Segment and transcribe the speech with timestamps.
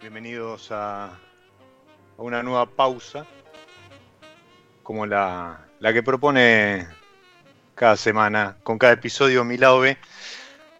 [0.00, 1.18] Bienvenidos a,
[2.16, 3.26] una nueva pausa,
[4.82, 6.86] como la, que propone
[7.74, 9.98] cada semana, con cada episodio Mi B.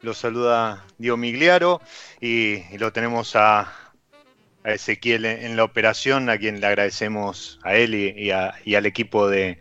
[0.00, 1.82] Lo saluda Diego Migliaro
[2.22, 3.70] y, lo tenemos a,
[4.64, 9.60] Ezequiel en, la operación, a quien le agradecemos a él y, al equipo de,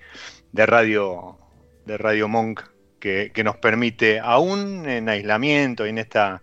[0.54, 1.38] radio,
[1.86, 2.62] de Radio Monk
[3.00, 6.42] que, nos permite, aún en aislamiento y en esta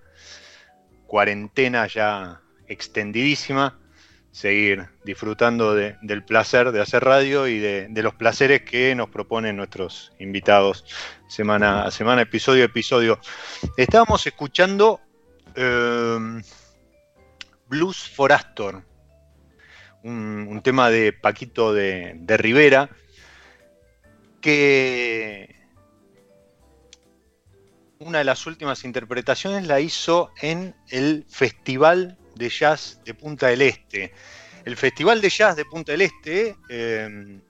[1.07, 3.79] cuarentena ya extendidísima,
[4.33, 10.13] seguir disfrutando del placer de hacer radio y de, los placeres que nos proponen nuestros
[10.19, 10.85] invitados
[11.29, 13.19] semana a semana, episodio a episodio.
[13.77, 15.01] Estábamos escuchando
[15.55, 16.43] em,
[17.69, 18.83] Blues for Astor,
[20.03, 22.91] un, tema de Paquito de, de Rivera,
[24.41, 25.56] que
[27.99, 33.63] una de las últimas interpretaciones la hizo en el Festival de Jazz de Punta del
[33.63, 34.13] Este.
[34.65, 37.41] El Festival de Jazz de Punta del Este eh,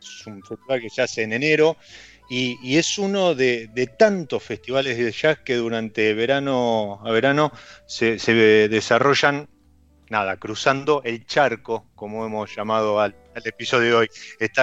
[0.00, 1.76] es un festival que se hace en enero
[2.28, 3.68] y, es uno de,
[3.98, 7.52] tantos festivales de jazz que durante verano a verano
[7.86, 8.16] se,
[8.68, 9.48] desarrollan,
[10.14, 14.08] nada, cruzando el charco, como hemos llamado al, episodio de hoy.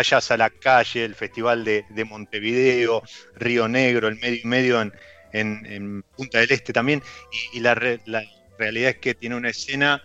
[0.02, 3.04] Jazz a la calle, el Festival de, Montevideo,
[3.36, 4.92] Río Negro, el medio y medio
[5.34, 7.04] en, Punta del Este también.
[7.52, 10.02] Y, la, realidad es que tiene una escena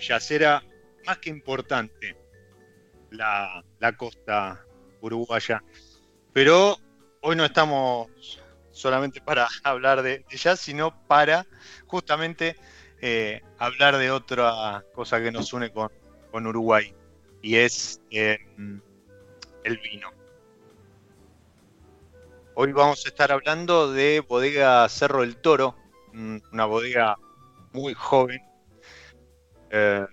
[0.00, 0.64] yacera
[1.06, 2.16] más que importante,
[3.12, 3.62] la,
[3.96, 4.66] costa
[5.00, 5.62] uruguaya.
[6.32, 6.76] Pero
[7.20, 8.08] hoy no estamos
[8.72, 11.46] solamente para hablar de, jazz, sino para
[11.86, 12.56] justamente
[13.02, 15.90] eh, hablar de otra cosa que nos une con,
[16.46, 16.94] Uruguay,
[17.42, 18.38] y es eh,
[19.64, 20.10] el vino.
[22.54, 25.76] Hoy vamos a estar hablando de Bodega Cerro del Toro,
[26.14, 27.18] una bodega
[27.72, 28.40] muy joven
[29.70, 30.06] eh,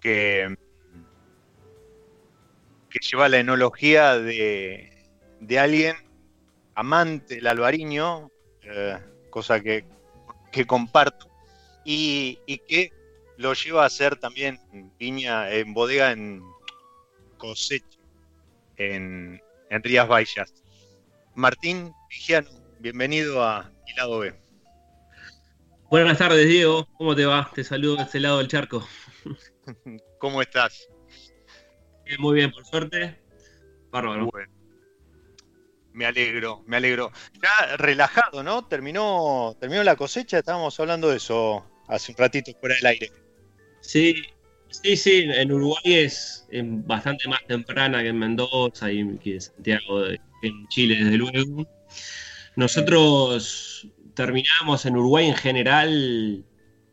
[0.00, 0.56] que
[2.94, 4.88] que lleva la enología de,
[5.58, 5.96] alguien
[6.76, 8.30] amante del albariño,
[8.62, 9.00] eh,
[9.30, 9.84] cosa que,
[10.64, 11.28] comparto,
[11.84, 12.92] y, que
[13.36, 14.58] lo lleva a hacer también
[14.98, 16.42] viña en bodega en
[17.36, 17.98] cosecha
[18.76, 19.40] en,
[19.70, 20.54] en Rías Baixas.
[21.34, 22.48] Martín Vigiano,
[22.78, 24.34] bienvenido a Hilado B.
[25.90, 26.88] Buenas tardes, Diego.
[26.96, 27.50] ¿Cómo te va?
[27.54, 28.86] Te saludo de este lado del charco.
[30.18, 30.88] ¿Cómo estás?
[32.18, 33.20] muy bien, por suerte.
[33.90, 34.30] Bárbaro.
[35.92, 37.12] Me alegro, me alegro.
[37.40, 38.66] Ya relajado, ¿no?
[38.66, 43.12] Terminó, terminó la cosecha, estábamos hablando de eso hace un ratito fuera del aire.
[43.80, 44.14] Sí,
[44.70, 46.46] sí, sí, en Uruguay es,
[46.86, 51.66] bastante más temprana que en Mendoza y que en Santiago, en Chile, desde luego.
[52.56, 56.44] Nosotros terminamos en Uruguay en general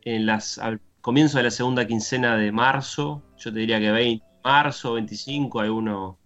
[0.04, 4.24] en las, al comienzo de la segunda quincena de marzo, yo te diría que 20,
[4.44, 6.18] marzo, 25, hay uno,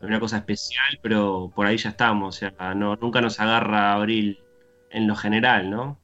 [0.00, 4.38] una cosa especial, pero por ahí ya estamos, o sea, no, nunca nos agarra abril
[4.90, 5.98] en lo general, ¿no?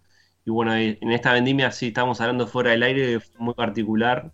[0.51, 4.33] Y bueno, en esta vendimia sí estamos hablando fuera del aire, fue muy particular.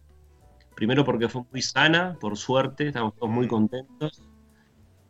[0.74, 4.22] Primero porque fue muy sana, por suerte, estamos todos muy contentos.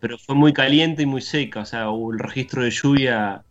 [0.00, 3.44] Pero fue muy caliente y muy seca, o sea, el registro de lluvia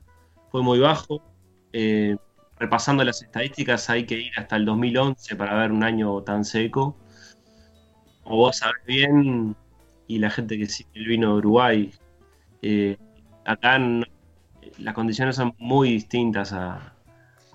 [0.52, 1.24] fue muy bajo.
[1.72, 2.18] Eh,
[2.60, 6.98] repasando las estadísticas, hay que ir hasta el 2011 para ver un año tan seco
[8.26, 9.56] como vos sabés bien,
[10.08, 11.94] y la gente que sigue el vino de Uruguay,
[12.62, 12.98] eh,
[13.46, 13.80] acá
[14.78, 16.95] las condiciones son muy distintas a,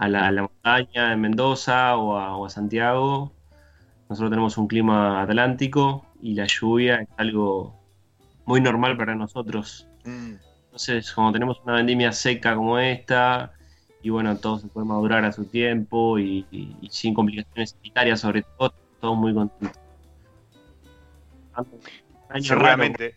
[0.09, 3.33] la, montaña en Mendoza o a, Santiago.
[4.09, 7.79] Nosotros tenemos un clima atlántico y la lluvia es algo
[8.45, 9.87] muy normal para nosotros.
[10.05, 10.35] Mm.
[10.65, 13.53] Entonces, como tenemos una vendimia seca como esta,
[14.03, 18.43] y bueno, todo se puede madurar a su tiempo y, y sin complicaciones sanitarias, sobre
[18.43, 19.81] todo, todos muy contentos.
[22.41, 23.17] Seguramente.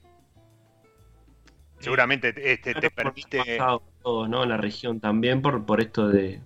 [1.80, 3.58] Seguramente este, te permite.
[4.02, 4.46] Todos, ¿no?
[4.46, 6.42] La región también por, por esto de,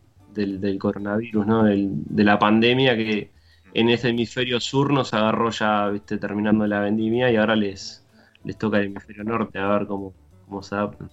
[0.46, 1.64] del, coronavirus, ¿no?
[1.64, 3.32] de la pandemia que
[3.74, 8.06] en ese hemisferio sur nos agarró ya, viste, terminando la vendimia y ahora les,
[8.44, 10.14] les toca el hemisferio norte a ver cómo,
[10.46, 11.12] cómo se adaptan.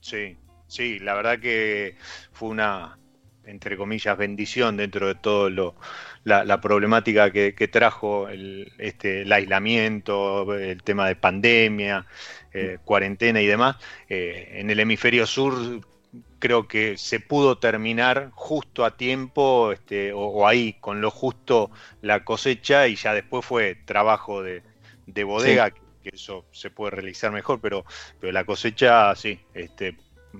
[0.00, 0.36] Sí,
[0.66, 1.96] sí, la verdad que
[2.32, 2.98] fue una,
[3.44, 5.74] entre comillas, bendición dentro de todo lo,
[6.24, 12.06] la, problemática que, trajo el, este, el aislamiento, el tema de pandemia,
[12.52, 13.76] eh, cuarentena y demás.
[14.08, 15.80] Eh, en el hemisferio sur
[16.42, 21.70] creo que se pudo terminar justo a tiempo este, o, ahí con lo justo
[22.00, 24.64] la cosecha y ya después fue trabajo de,
[25.22, 27.84] bodega, que, eso se puede realizar mejor, pero,
[28.18, 29.96] pero la cosecha sí, este,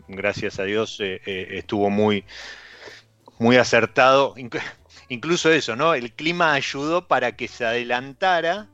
[0.08, 1.20] gracias a Dios eh,
[1.52, 2.24] estuvo muy,
[3.38, 4.34] muy acertado.
[5.08, 5.94] Incluso eso, ¿no?
[5.94, 8.66] El clima ayudó para que se adelantara,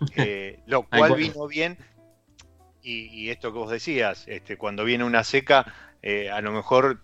[0.16, 1.78] eh, lo cual vino bien.
[2.80, 7.02] Y, esto que vos decías, este, cuando viene una seca, eh, a lo mejor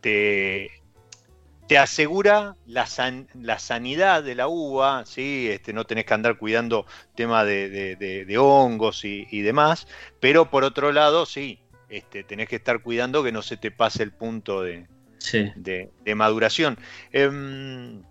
[0.00, 0.70] te,
[1.68, 2.86] te asegura la,
[3.34, 5.48] la, sanidad de la uva, ¿sí?
[5.50, 9.86] este, no tenés que andar cuidando tema de, hongos y, y, demás,
[10.20, 14.02] pero por otro lado, sí, este, tenés que estar cuidando que no se te pase
[14.02, 14.86] el punto de,
[16.16, 16.78] maduración.
[17.12, 18.02] Em,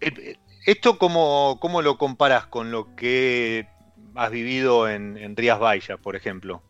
[0.00, 3.68] eh, ¿Esto cómo, cómo, lo comparas con lo que
[4.14, 6.62] has vivido en, Rías Baixas, por ejemplo?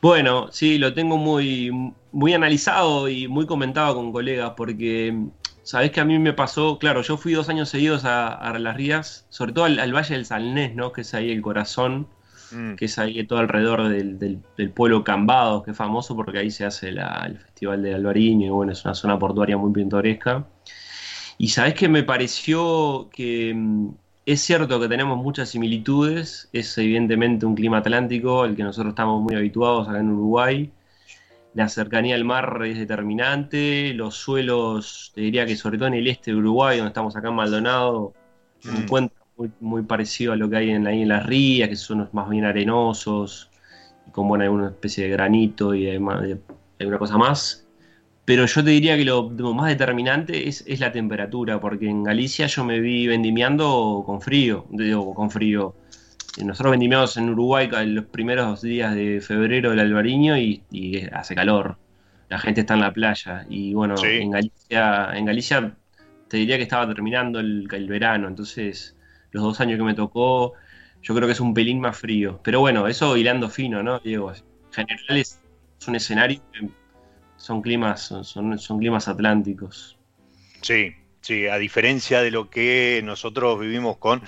[0.00, 5.14] Bueno, sí, lo tengo muy, muy analizado y muy comentado con colegas, porque
[5.62, 9.26] sabés que a mí me pasó, claro, yo fui dos años seguidos a, las Rías,
[9.28, 10.92] sobre todo al, Valle del Salnés, ¿no?
[10.92, 12.08] que es ahí el corazón
[12.50, 12.76] mm.
[12.76, 14.40] que es ahí todo alrededor del,
[14.74, 18.72] pueblo Cambados, que es famoso porque ahí se hace el Festival de Alvariño, y bueno,
[18.72, 20.46] es una zona portuaria muy pintoresca.
[21.36, 23.88] Y sabes que me pareció que mm,
[24.26, 29.22] es cierto que tenemos muchas similitudes, es evidentemente un clima atlántico al que nosotros estamos
[29.22, 30.70] muy habituados acá en Uruguay.
[31.54, 36.06] La cercanía al mar es determinante, los suelos, te diría que sobre todo en el
[36.06, 38.12] este de Uruguay, donde estamos acá en Maldonado,
[38.60, 38.76] se mm.
[38.76, 39.20] encuentra
[39.58, 42.44] muy, parecido a lo que hay en, ahí en las rías, que son más bien
[42.44, 43.50] arenosos,
[44.12, 47.66] con bueno, alguna especie de granito y alguna cosa más.
[48.30, 52.64] Pero yo te diría que lo, más determinante es, la temperatura, porque en Galicia yo
[52.64, 55.74] me vi vendimiando con frío, digo, con frío.
[56.40, 60.62] Nosotros vendimiamos en Uruguay en los primeros días de febrero del albariño y,
[61.12, 61.76] hace calor.
[62.28, 63.46] La gente está en la playa.
[63.48, 65.74] Y bueno, en, Galicia, en Galicia
[66.28, 68.28] te diría que estaba terminando el, verano.
[68.28, 68.96] Entonces,
[69.32, 70.52] los dos años que me tocó,
[71.02, 72.38] yo creo que es un pelín más frío.
[72.44, 73.98] Pero bueno, eso hilando fino, ¿no?
[73.98, 75.40] Diego, en general es,
[75.80, 76.40] es un escenario
[77.40, 79.98] son climas, son, son, climas atlánticos.
[80.60, 84.22] Sí, sí, a diferencia de lo que nosotros vivimos con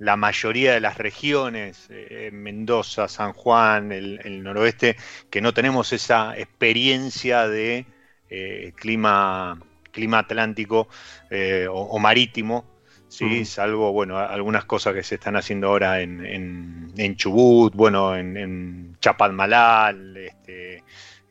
[0.00, 4.96] la mayoría de las regiones, eh, Mendoza, San Juan, el, noroeste,
[5.30, 7.86] que no tenemos esa experiencia de
[8.28, 9.60] eh, clima,
[9.92, 10.88] clima atlántico
[11.30, 12.64] eh, o, marítimo,
[13.06, 13.44] ¿sí?
[13.44, 18.96] salvo bueno, algunas cosas que se están haciendo ahora en, en, Chubut, bueno, en, en
[18.98, 20.81] Chapadmalal, este,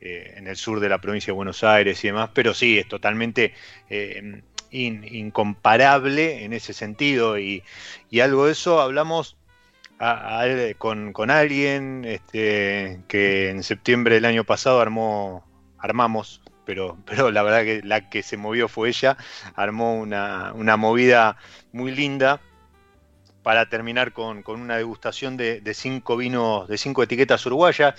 [0.01, 2.87] eh, en el sur de la provincia de Buenos Aires y demás, pero sí, es
[2.87, 3.53] totalmente
[3.87, 4.41] eh,
[4.71, 7.63] incomparable en ese sentido y,
[8.19, 9.37] algo de eso hablamos
[10.79, 15.45] con, alguien este, que en septiembre del año pasado armó,
[15.77, 19.17] armamos, pero, pero la verdad que la que se movió fue ella,
[19.55, 21.37] armó una, una movida
[21.73, 22.41] muy linda
[23.43, 27.95] para terminar con, una degustación de, cinco vinos, de cinco etiquetas uruguayas.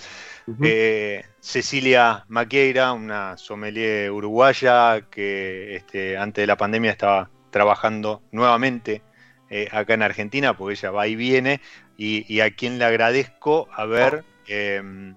[0.61, 9.01] Eh, Cecilia Maqueira, una sommelier uruguaya que este, antes de la pandemia estaba trabajando nuevamente
[9.49, 11.61] eh, acá en Argentina, porque ella va y viene,
[11.97, 15.15] y, a quien le agradezco haber em,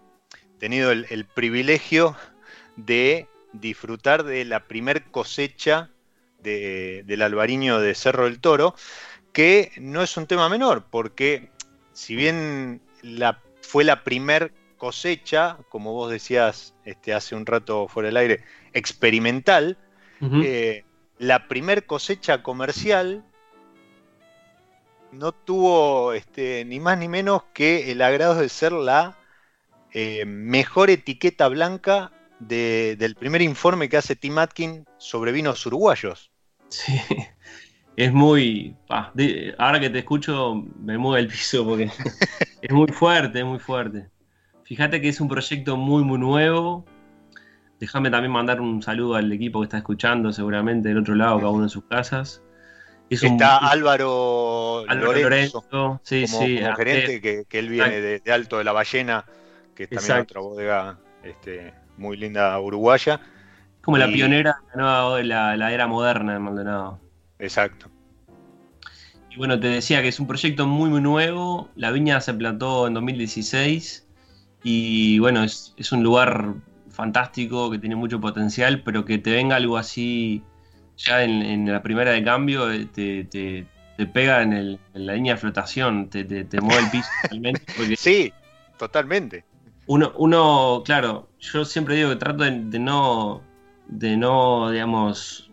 [0.58, 2.14] tenido el, privilegio
[2.76, 5.90] de disfrutar de la primer cosecha
[6.42, 8.76] del albariño de Cerro del Toro
[9.36, 11.50] que no es un tema menor, porque
[11.92, 18.06] si bien la, fue la primer cosecha, como vos decías este, hace un rato fuera
[18.06, 19.76] del aire, experimental,
[20.22, 20.84] eh,
[21.18, 23.26] la primer cosecha comercial
[25.12, 29.18] no tuvo este, ni más ni menos que el agrado de ser la
[29.92, 36.30] eh, mejor etiqueta blanca del primer informe que hace Tim Atkin sobre vinos uruguayos.
[36.70, 36.98] Sí,
[37.96, 38.76] es muy.
[39.58, 41.90] ahora que te escucho, me mueve el piso porque
[42.62, 44.08] es muy fuerte, es muy fuerte.
[44.64, 46.84] Fíjate que es un proyecto muy, muy nuevo.
[47.80, 51.50] Déjame también mandar un saludo al equipo que está escuchando, seguramente del otro lado, cada
[51.50, 52.42] uno en sus casas.
[53.08, 59.24] está Álvaro, Lorenzo, como, gerente, que, él viene de, Alto de la Ballena,
[59.74, 63.20] que es también otra bodega este, muy linda uruguaya.
[63.82, 67.05] Como la pionera de la, la era moderna de Maldonado.
[67.38, 67.90] Exacto.
[69.30, 71.68] Y bueno, te decía que es un proyecto muy, muy nuevo.
[71.74, 74.06] La viña se plantó en 2016
[74.62, 76.54] y bueno, es, un lugar
[76.90, 80.42] fantástico que tiene mucho potencial, pero que te venga algo así
[80.96, 83.66] ya en, la primera de cambio, eh, te,
[84.06, 86.24] pega en, la línea de flotación, te,
[86.62, 87.96] mueve el piso totalmente.
[87.96, 88.32] sí,
[88.78, 89.44] totalmente.
[89.86, 93.42] Uno, uno, claro, yo siempre digo que trato de no
[93.88, 95.50] de no, digamos,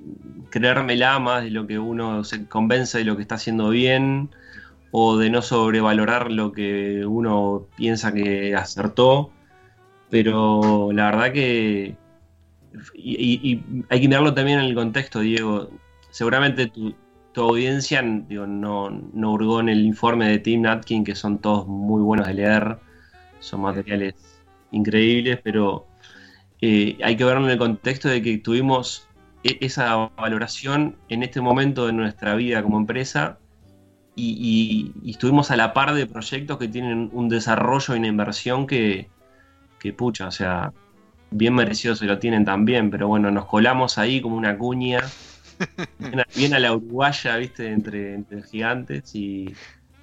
[0.50, 4.30] creérmela más de lo que uno se convence de lo que está haciendo bien
[4.92, 9.32] o de no sobrevalorar lo que uno piensa que acertó.
[10.10, 11.96] Pero la verdad que...
[12.96, 15.70] Y, hay que mirarlo también en el contexto, Diego.
[16.12, 16.94] Seguramente tu,
[17.36, 22.02] audiencia digo, no, no hurgó en el informe de Tim Natkin, que son todos muy
[22.04, 22.78] buenos de leer,
[23.40, 24.14] son materiales
[24.72, 25.88] increíbles, pero
[26.66, 29.06] eh, hay que verlo en el contexto de que tuvimos
[29.44, 33.38] e-, esa valoración en este momento de nuestra vida como empresa
[34.16, 39.10] y, estuvimos a la par de proyectos que tienen un desarrollo y una inversión que,
[39.98, 40.72] pucha, o sea,
[41.32, 45.02] bien merecido se lo tienen también, pero bueno, nos colamos ahí como una cuña,
[46.34, 49.54] bien a, la uruguaya, viste, entre, gigantes y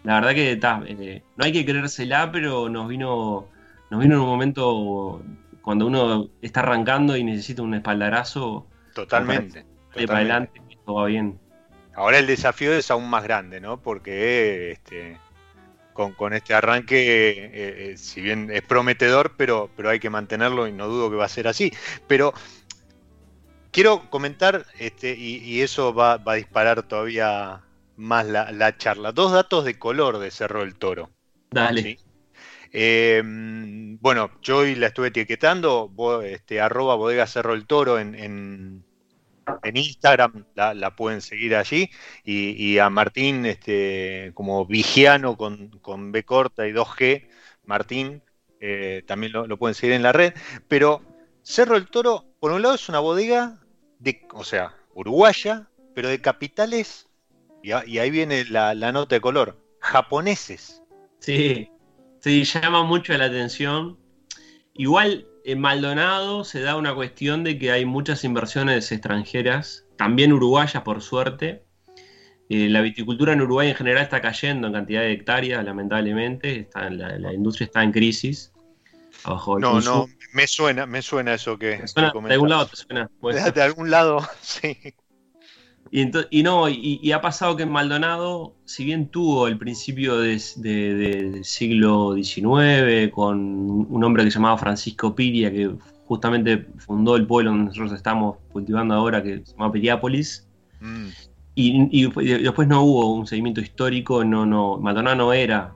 [0.05, 3.49] la verdad que eh, no hay que creérsela, pero nos vino,
[3.91, 5.23] nos vino en un momento
[5.71, 8.67] cuando uno está arrancando y necesita un espaldarazo.
[8.93, 9.65] Totalmente.
[9.95, 11.39] para adelante, todo va bien.
[11.95, 13.81] Ahora el desafío es aún más grande, ¿no?
[13.81, 15.17] Porque este,
[15.93, 20.73] con, este arranque, eh, eh, si bien es prometedor, pero, pero hay que mantenerlo y
[20.73, 21.73] no dudo que va a ser así.
[22.09, 22.35] Pero
[23.71, 27.61] quiero comentar, este, y, eso va, a disparar todavía
[27.97, 29.13] más la, charla.
[29.13, 31.11] Dos datos de color de Cerro del Toro.
[31.53, 32.01] Dale.
[32.73, 35.93] Eh, bueno, yo hoy la estuve etiquetando,
[36.25, 38.85] este, arroba bodega Cerro del Toro en
[39.63, 41.91] en Instagram la, pueden seguir allí.
[42.25, 47.29] Y, a Martín, este, como Vigiano con, con B corta y 2G,
[47.65, 48.23] Martín,
[48.61, 50.35] eh, también lo, pueden seguir en la red.
[50.69, 51.03] Pero
[51.43, 53.61] Cerro el Toro, por un lado, es una bodega
[53.99, 57.09] de, o sea, uruguaya, pero de capitales,
[57.63, 60.83] y, ahí viene la, la, nota de color, japoneses.
[61.19, 61.71] Sí,
[62.21, 63.99] sí, llama mucho la atención.
[64.75, 70.83] Igual en Maldonado se da una cuestión de que hay muchas inversiones extranjeras, también uruguayas
[70.83, 71.65] por suerte.
[72.49, 76.61] Eh, la viticultura en Uruguay en general está cayendo en cantidad de hectáreas, lamentablemente.
[76.61, 78.53] Está, la, industria está en crisis.
[79.25, 81.83] no, no, me suena, me suena eso que.
[81.95, 83.11] de algún lado te suena.
[83.55, 84.77] De algún lado, sí.
[85.93, 92.15] Y, no, y, ha pasado que en Maldonado, si bien tuvo el principio del siglo
[92.15, 95.75] XIX, con un hombre que se llamaba Francisco Piria, que
[96.07, 100.47] justamente fundó el pueblo donde nosotros estamos cultivando ahora, que se llama Piriápolis,
[100.81, 101.07] mm.
[101.57, 102.07] y,
[102.41, 105.75] después no hubo un seguimiento histórico, no, no, Maldonado no era,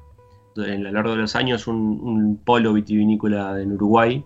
[0.56, 4.24] a lo largo de los años, un, un polo vitivinícola en Uruguay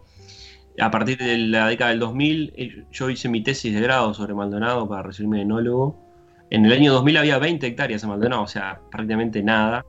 [0.81, 4.35] a partir de la década del 2000, eh, yo hice mi tesis de grado sobre
[4.35, 5.99] Maldonado para recibirme de enólogo.
[6.51, 9.85] En el año 2000 había 20 hectáreas en Maldonado, o sea, prácticamente nada.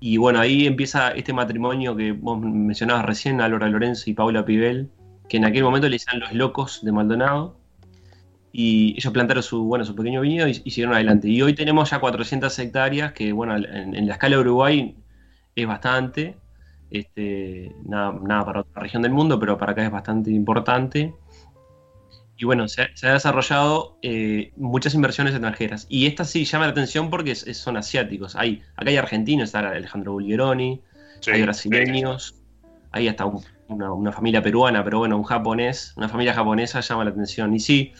[0.00, 4.90] Y bueno, ahí empieza este matrimonio que vos mencionabas recién, Álvaro Lorenzo y Paula Pibel,
[5.28, 7.56] que en aquel momento le decían los locos de Maldonado.
[8.52, 11.28] Y ellos plantaron su, bueno, su pequeño viñedo y, siguieron adelante.
[11.28, 14.96] Y hoy tenemos ya 400 hectáreas, que bueno, en, en la escala de Uruguay
[15.54, 16.36] es bastante
[16.90, 21.14] este, nada, nada, para otra región del mundo, pero para acá es bastante importante.
[22.36, 25.86] Y bueno, se ha, desarrollado eh, muchas inversiones extranjeras.
[25.90, 28.34] Y esta sí llama la atención porque son asiáticos.
[28.34, 30.80] Hay, acá hay argentinos, está Alejandro Bulgeroni,
[31.30, 32.34] hay brasileños,
[32.92, 33.30] hay hasta
[33.68, 37.54] una, familia peruana, pero bueno, un japonés, una familia japonesa llama la atención.
[37.54, 37.92] Y sí,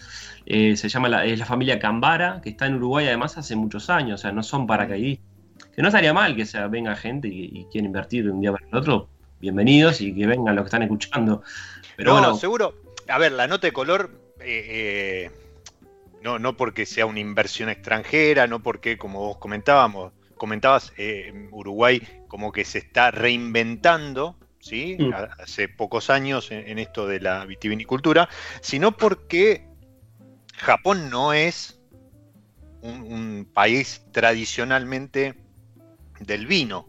[0.47, 3.91] eh, se llama la, es la familia Cambara, que está en Uruguay además hace muchos
[3.91, 5.30] años, o sea, no son paracaidistas
[5.75, 8.67] que no estaría mal que sea, venga gente y, quiera invertir de un día para
[8.67, 9.09] el otro,
[9.41, 11.43] bienvenidos y que vengan los que están escuchando.
[11.97, 12.75] Pero no, bueno, seguro.
[13.09, 15.31] A ver, la nota de color, eh, eh,
[16.23, 22.03] no, no porque sea una inversión extranjera, no porque, como vos comentábamos, comentabas, eh, Uruguay
[22.29, 24.97] como que se está reinventando, ¿sí?
[24.99, 25.13] Mm.
[25.43, 28.29] Hace pocos años en, esto de la vitivinicultura,
[28.61, 29.67] sino porque
[30.57, 31.81] Japón no es
[32.83, 35.35] un país tradicionalmente
[36.21, 36.87] del vino.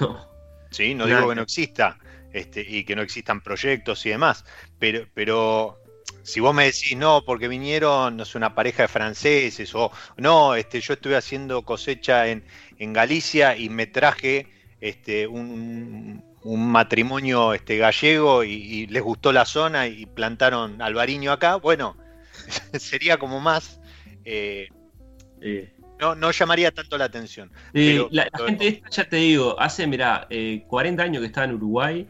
[0.00, 0.28] No.
[0.70, 0.94] ¿Sí?
[0.94, 1.98] No digo que no exista
[2.32, 4.44] este, y que no existan proyectos y demás,
[4.78, 5.80] pero, pero
[6.22, 10.54] si vos me decís no, porque vinieron, no sé, una pareja de franceses, o no,
[10.54, 12.44] este, yo estuve haciendo cosecha en,
[12.78, 14.46] en Galicia y me traje
[14.80, 21.96] este, un, matrimonio este, gallego y, les gustó la zona y plantaron albariño acá, bueno,
[22.78, 23.80] sería como más
[24.24, 24.68] eh,
[25.42, 27.50] eh, no, no llamaría tanto la atención.
[27.72, 30.26] la, gente esta, ya te digo, hace, mira,
[30.66, 32.08] 40 eh, años que está en Uruguay.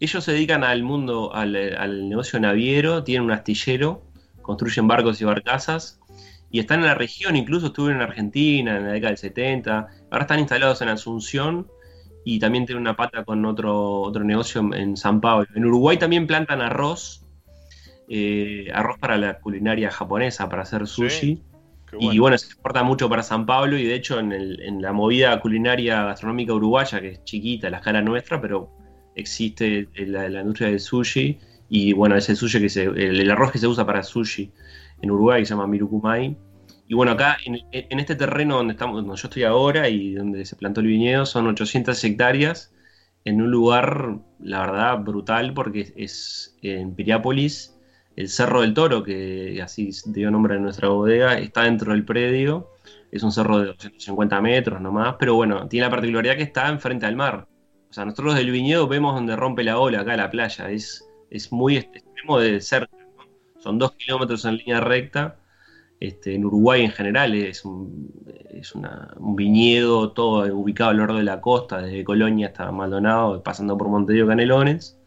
[0.00, 4.02] Ellos se dedican al mundo, al, negocio naviero, tienen un astillero,
[4.42, 6.00] construyen barcos y barcazas.
[6.50, 9.88] Y están en la región, incluso estuvieron en Argentina en la década del 70.
[10.10, 11.68] Ahora están instalados en Asunción
[12.24, 15.46] y también tienen una pata con otro, otro negocio en San Pablo.
[15.54, 17.24] En Uruguay también plantan arroz,
[18.08, 21.42] eh, arroz para la culinaria japonesa, para hacer sushi.
[21.98, 26.04] Y bueno, se exporta mucho para San Pablo y de hecho en, la movida culinaria
[26.04, 28.70] gastronómica uruguaya, que es chiquita, la escala nuestra, pero
[29.14, 33.66] existe la, industria del sushi y bueno, ese sushi que se, el, arroz que se
[33.66, 34.50] usa para sushi
[35.02, 36.36] en Uruguay se llama mirukumai.
[36.88, 40.56] Y bueno, acá en, este terreno donde, estamos, donde yo estoy ahora y donde se
[40.56, 42.72] plantó el viñedo son 800 hectáreas
[43.24, 47.71] en un lugar, la verdad, brutal porque es en Piriápolis
[48.16, 52.68] el Cerro del Toro, que así dio nombre a nuestra bodega, está dentro del predio.
[53.10, 57.06] Es un cerro de 250 metros nomás, pero bueno, tiene la particularidad que está enfrente
[57.06, 57.46] al mar.
[57.90, 60.70] O sea, nosotros del viñedo vemos donde rompe la ola acá la playa.
[60.70, 62.96] Es, es muy extremo de cerca.
[63.58, 65.36] Son dos kilómetros en línea recta.
[66.00, 68.10] Este, en Uruguay en general es un,
[68.50, 73.76] es un viñedo todo ubicado al norte de la costa, desde Colonia hasta Maldonado, pasando
[73.76, 74.98] por Montevideo Canelones.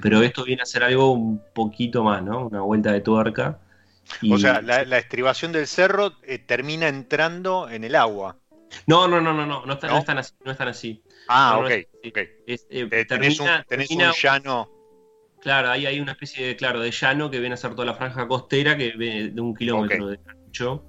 [0.00, 2.46] Pero esto viene a ser algo un poquito más, ¿no?
[2.46, 3.58] Una vuelta de tuerca.
[4.30, 8.36] O sea, la, estribación del cerro eh, termina entrando en el agua.
[8.86, 11.02] No, no, no, no, no, no, están, están así, no están así.
[11.28, 11.72] Ah, No, no ok.
[11.72, 12.08] es así.
[12.08, 12.18] ok.
[12.46, 14.70] Es, eh, Eh, tenés un, termina- un llano.
[15.40, 17.94] Claro, ahí hay una especie de, claro, de llano que viene a ser toda la
[17.94, 20.84] franja costera que viene de un kilómetro de ancho.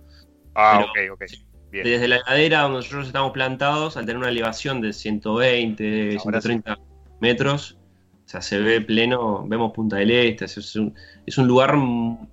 [0.56, 1.32] Ah, Pero- ok, ok.
[1.72, 1.86] Bien.
[1.86, 6.78] Desde la ladera donde nosotros estamos plantados, al tener una elevación de 120, Ahora 130
[7.20, 7.83] metros, o
[8.34, 10.94] sea, se ve pleno, vemos Punta del Este, es- un,
[11.26, 12.28] es un lugar, mm,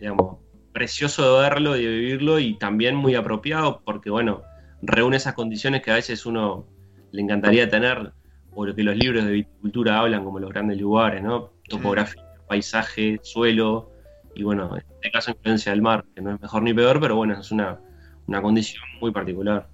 [0.00, 0.38] digamos,
[0.72, 4.42] precioso de verlo y de vivirlo y también muy apropiado porque, bueno,
[4.82, 6.66] reúne esas condiciones que a veces uno
[7.12, 8.12] le encantaría tener,
[8.54, 11.52] o lo que los libros de viticultura hablan como los grandes lugares, ¿no?
[11.68, 13.90] Topografía, paisaje, suelo,
[14.34, 17.16] y bueno, en este caso influencia del mar, que no es mejor ni peor, pero
[17.16, 17.80] bueno, es una,
[18.26, 19.68] una condición muy particular.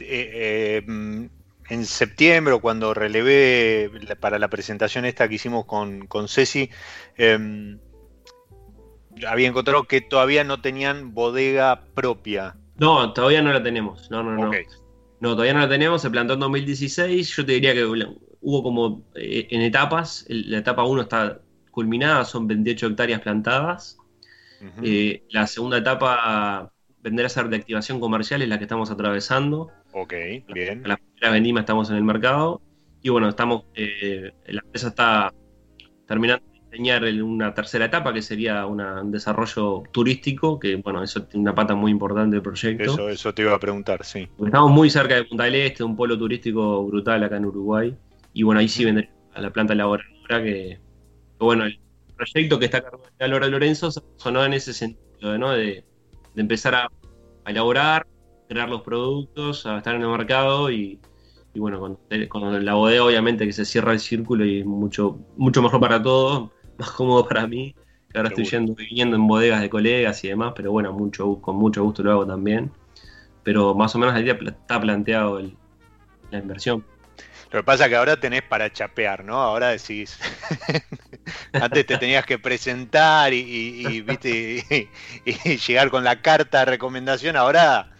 [0.00, 1.24] Eh, eh, mm,
[1.70, 6.68] en septiembre, cuando relevé para la presentación esta que hicimos con, con Ceci,
[7.16, 7.78] em,
[9.26, 12.56] había encontrado que todavía no tenían bodega propia.
[12.76, 14.10] No, todavía no la tenemos.
[14.10, 14.50] No, no, no.
[15.20, 16.02] No, todavía no la tenemos.
[16.02, 17.36] Se plantó en 2016.
[17.36, 20.24] Yo te diría que hubo como eh, en etapas.
[20.28, 23.98] La etapa 1 está culminada, son 28 hectáreas plantadas.
[24.82, 29.70] Eh, la segunda etapa vendrá a ser de activación comercial, es la que estamos atravesando.
[29.92, 30.12] Ok,
[30.52, 30.82] bien.
[30.86, 32.60] La primera vendima estamos en el mercado.
[33.02, 33.64] Y bueno, estamos.
[33.74, 35.32] eh, la empresa está
[36.06, 41.22] terminando de diseñar una tercera etapa que sería una- un desarrollo turístico, que bueno, eso
[41.24, 42.84] tiene una pata muy importante del proyecto.
[42.84, 44.28] Eso, eso te iba a preguntar, sí.
[44.44, 47.96] Estamos muy cerca de Punta del Este, un polo turístico brutal acá en Uruguay.
[48.32, 50.78] Y bueno, ahí sí vendría a la planta elaboradora que,
[51.38, 51.80] que, bueno, el
[52.16, 55.50] proyecto que está a cargo de Laura Lorenzo sonó en ese sentido, ¿no?
[55.52, 55.84] De,
[56.34, 56.88] de empezar a,
[57.44, 58.06] a elaborar,
[58.50, 61.00] crear los productos, a estar en el mercado y,
[61.54, 65.62] y bueno, con, con la bodega obviamente que se cierra el círculo y mucho, mucho
[65.62, 67.76] mejor para todos, más cómodo para mí,
[68.10, 71.56] que ahora estoy yendo, viniendo en bodegas de colegas y demás, pero bueno, mucho, con
[71.56, 72.72] mucho gusto lo hago también.
[73.44, 75.56] Pero más o menos ahí está planteado el-
[76.30, 76.84] la inversión.
[77.52, 79.36] Lo que pasa es que ahora tenés para chapear, ¿no?
[79.42, 80.18] Ahora decís.
[81.54, 84.88] Antes te tenías que presentar y, y- y, ¿viste?
[85.24, 87.36] y- y llegar con la carta de recomendación.
[87.36, 87.90] Ahora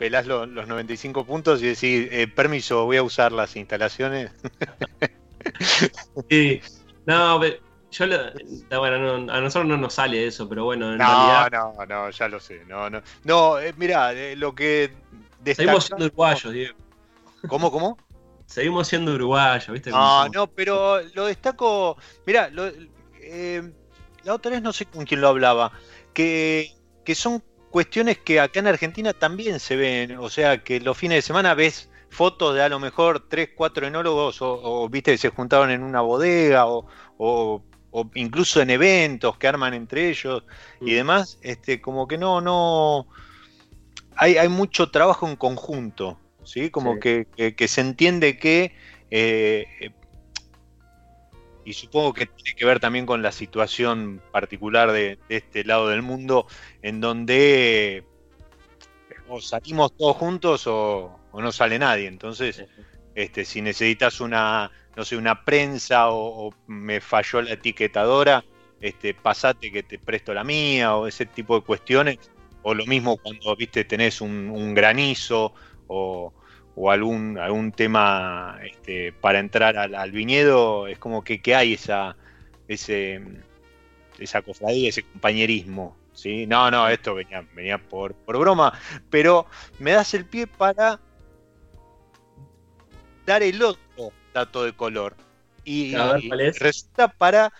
[0.00, 4.30] pelás lo- los 95 puntos y decís, eh, permiso, voy a usar las instalaciones.
[6.30, 6.60] Sí.
[7.04, 7.60] No, pe-
[7.90, 8.16] yo lo-
[8.70, 11.84] no, bueno, no, a nosotros no nos sale eso, pero bueno, en No, realidad no,
[11.86, 12.64] no, ya lo sé.
[12.66, 13.02] No, no.
[13.24, 14.90] No, eh, mira, eh, lo que.
[15.44, 16.74] seguimos destaca- siendo uruguayos, Diego.
[17.46, 17.98] ¿Cómo, cómo?
[18.46, 19.90] Seguimos siendo uruguayos, ¿viste?
[19.90, 21.98] No, no, pero lo destaco.
[22.24, 25.72] Mira, la otra vez no sé con quién lo hablaba,
[26.14, 26.72] que,
[27.04, 30.18] que son cuestiones que acá en Argentina también se ven.
[30.18, 33.86] O sea, que los fines de semana ves fotos de a lo mejor tres, cuatro
[33.86, 36.86] enólogos, o, o, viste que se juntaron en una bodega, o,
[37.18, 40.44] o- o incluso en eventos que arman entre ellos
[40.80, 40.94] y Mm.
[40.94, 41.38] demás.
[41.42, 43.06] Este, como que no, no.
[44.16, 46.18] Hay, hay mucho trabajo en conjunto.
[46.44, 46.70] ¿sí?
[46.70, 47.00] Como Sí.
[47.00, 48.74] Que, que- que se entiende que,
[49.10, 49.66] eh,
[51.64, 56.02] y supongo que tiene que ver también con la situación particular de, este lado del
[56.02, 56.46] mundo,
[56.82, 58.04] en donde
[59.28, 62.08] o salimos todos juntos o, no sale nadie.
[62.08, 62.64] Entonces,
[63.14, 68.44] este, si necesitas una, no sé, una prensa o, me falló la etiquetadora,
[68.80, 72.18] este, pasate que te presto la mía o ese tipo de cuestiones.
[72.62, 75.54] O lo mismo cuando viste tenés un granizo
[75.86, 76.32] o,
[76.82, 81.74] o algún, algún tema este, para entrar al, al viñedo, es como que, que hay
[81.74, 82.16] esa,
[82.68, 83.20] ese,
[84.18, 85.94] esa cofradía, ese compañerismo.
[86.14, 86.46] ¿sí?
[86.46, 88.72] No, no, esto venía, venía por, por broma,
[89.10, 89.44] pero
[89.78, 90.98] me das el pie para
[93.26, 95.16] dar el otro dato de color.
[95.62, 95.94] Y,
[96.58, 97.52] resulta para,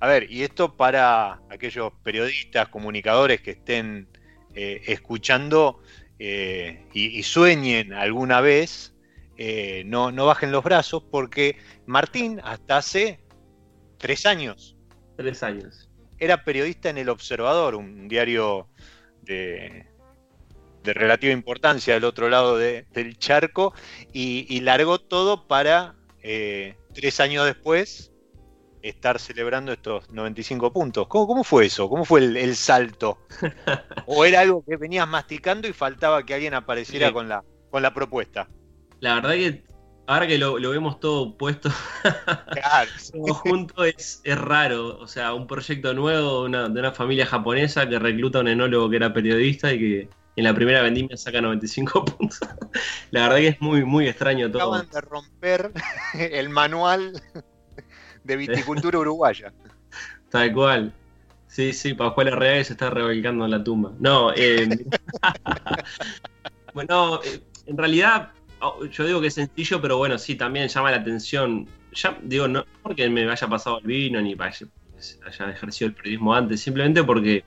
[0.00, 4.06] a ver, y esto para aquellos periodistas, comunicadores que estén
[4.54, 5.80] eh, escuchando
[6.18, 8.94] eh, y, y sueñen alguna vez,
[9.36, 13.20] eh, no, no bajen los brazos porque Martín hasta hace
[13.98, 14.76] tres años
[15.16, 15.88] Tres años.
[16.18, 18.68] era periodista en El Observador, un diario
[19.22, 19.86] de,
[20.82, 23.74] de relativa importancia del otro lado de- del charco,
[24.12, 28.12] y, y largó todo para eh, tres años después
[28.88, 31.06] estar celebrando estos 95 puntos.
[31.08, 31.88] ¿Cómo, cómo fue eso?
[31.88, 33.18] ¿Cómo fue el, el salto?
[34.06, 37.12] ¿O era algo que venías masticando y faltaba que alguien apareciera Sí.
[37.12, 38.48] con, la, con la propuesta?
[39.00, 39.64] La verdad que
[40.06, 41.68] ahora que lo, lo vemos todo puesto
[42.02, 44.98] Claro, todo junto es, es raro.
[44.98, 48.48] O sea, un proyecto nuevo de una, de una familia japonesa que recluta a un
[48.48, 52.40] enólogo que era periodista y que en la primera vendimia saca 95 puntos.
[53.10, 54.74] La verdad que es muy, muy extraño todo.
[54.74, 55.72] acaban de romper
[56.14, 57.22] el manual
[58.26, 59.52] de viticultura uruguaya.
[60.30, 60.92] Tal cual.
[61.46, 63.92] Sí, sí, Pascual Arreaga se está revolcando en la tumba.
[63.98, 64.68] No, eh,
[66.74, 70.90] Bueno, eh, en realidad oh, yo digo que es sencillo, pero bueno, sí, también llama
[70.90, 71.66] la atención.
[71.92, 74.66] Ya digo, no porque me haya pasado el vino ni haya,
[75.26, 77.44] haya ejercido el periodismo antes, simplemente porque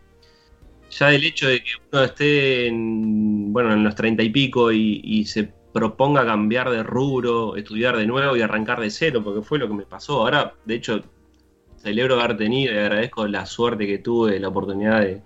[0.89, 5.25] ya del hecho de que uno esté en, bueno, en los treinta y pico y,
[5.25, 9.67] se proponga cambiar de rubro, estudiar de nuevo y arrancar de cero, porque fue lo
[9.67, 10.21] que me pasó.
[10.21, 11.03] Ahora, de hecho,
[11.77, 15.21] celebro haber tenido y agradezco la suerte que tuve, la oportunidad de,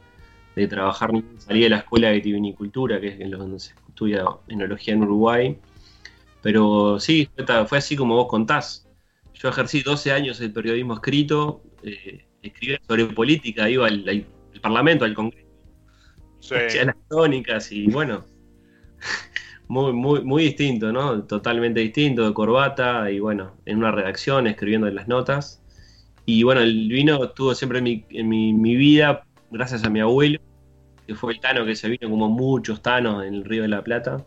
[0.56, 4.93] de trabajar, salí de la escuela de vitivinicultura, que es en donde se estudia enología
[4.93, 5.58] en Uruguay.
[6.41, 7.29] Pero sí,
[7.67, 8.88] fue así como vos contás.
[9.34, 14.27] Yo ejercí 12 años el periodismo escrito, eh, escribía sobre política, iba al,
[14.62, 15.47] Parlamento, al Congreso,
[16.51, 18.23] las tónicas y bueno,
[19.73, 21.23] muy, muy, muy distinto, ¿no?
[21.23, 25.62] Totalmente distinto, de corbata y bueno, en una redacción escribiendo en las notas.
[26.25, 30.39] Y bueno, el vino estuvo siempre en mi, en mi vida gracias a mi abuelo,
[31.07, 33.83] que fue el Tano que se vino como muchos Tanos en el Río de la
[33.83, 34.25] Plata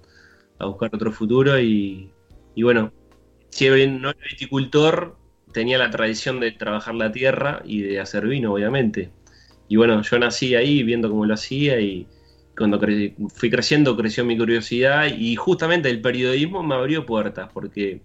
[0.58, 2.10] a buscar otro futuro y,
[2.56, 2.92] bueno,
[3.50, 5.16] si no era viticultor,
[5.52, 9.10] tenía la tradición de trabajar la tierra y de hacer vino, obviamente.
[9.68, 12.06] Y bueno, yo nací ahí viendo cómo lo hacía y
[12.56, 12.80] cuando
[13.34, 18.00] fui creciendo creció mi curiosidad y justamente el periodismo me abrió puertas porque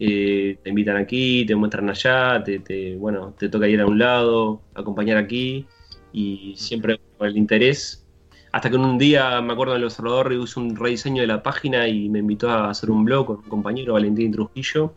[0.00, 4.62] eh, te invitan aquí, te muestran allá, te, bueno, te toca ir a un lado,
[4.74, 5.66] acompañar aquí
[6.12, 8.04] y siempre con el interés.
[8.52, 11.86] Hasta que un día, me acuerdo, en El Observador hizo un rediseño de la página
[11.86, 14.94] y me invitó a hacer un blog con un compañero, Valentín Trujillo,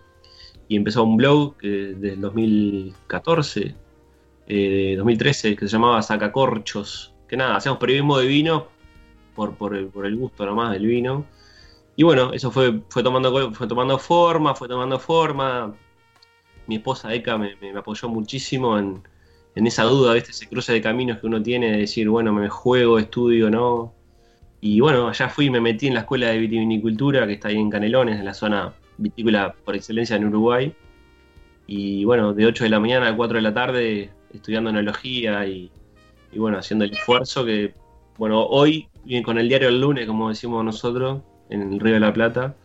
[0.67, 3.75] y empezó un blog eh, desde el 2014,
[4.47, 8.67] eh, 2013, que se llamaba Sacacorchos, que nada, hacíamos periodismo de vino
[9.33, 11.25] por, por, el, por el gusto nomás del vino.
[11.95, 15.73] Y bueno, eso fue, fue, tomando, fue tomando forma, fue tomando forma.
[16.67, 19.01] Mi esposa Eka me apoyó muchísimo en,
[19.55, 20.31] en esa duda, ¿viste?
[20.31, 23.93] ese cruce de caminos que uno tiene de decir, bueno, me juego, estudio, ¿no?
[24.59, 27.57] Y bueno, allá fui y me metí en la escuela de vitivinicultura que está ahí
[27.57, 30.75] en Canelones, en la zona vitícola por excelencia en Uruguay.
[31.65, 35.71] Y bueno, de 8 de la mañana a 4 de la tarde estudiando enología y,
[36.31, 37.73] y bueno, haciendo el esfuerzo que,
[38.17, 38.87] bueno, hoy,
[39.25, 42.55] con el diario el lunes, como decimos nosotros, en el Río de la Plata,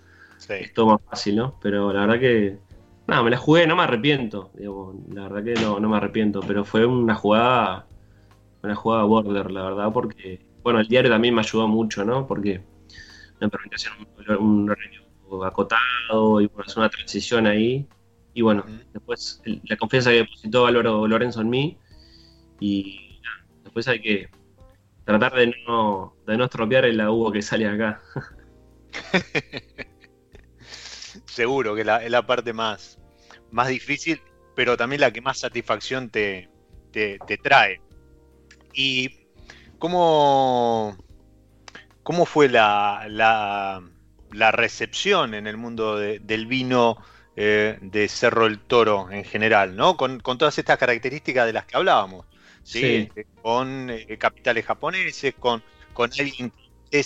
[0.48, 1.58] es todo más fácil, ¿no?
[1.60, 2.58] Pero la verdad que
[3.06, 4.50] no, me la jugué, no me arrepiento.
[4.54, 7.86] la verdad que no, no me arrepiento, pero fue una jugada,
[8.62, 12.26] una jugada border, la verdad, porque, bueno, el diario también me ayudó mucho, ¿no?
[12.26, 12.62] Porque
[13.40, 14.74] me permitió hacer un,
[15.28, 17.86] un acotado y hacer una transición ahí.
[18.34, 21.78] Y bueno, después la confianza que depositó Álvaro Lorenzo en mí.
[22.60, 23.05] Y
[23.76, 24.28] después hay que
[25.04, 28.00] tratar de no, de no estropear el agudo que sale acá.
[31.26, 32.98] seguro que la, es la parte más,
[33.50, 34.22] más difícil,
[34.54, 36.48] pero también la que más satisfacción te,
[36.90, 37.82] te, trae.
[38.72, 39.10] ¿Y
[39.78, 40.96] cómo,
[42.02, 43.82] cómo fue la, la,
[44.52, 46.96] recepción en el mundo del vino
[47.36, 49.98] eh, de Cerro el Toro en general, ¿no?
[49.98, 52.24] Con, todas estas características de las que hablábamos,
[52.66, 52.84] ¿sí?
[52.84, 56.52] Este, con eh, capitales japoneses, con, con alguien
[56.90, 57.04] que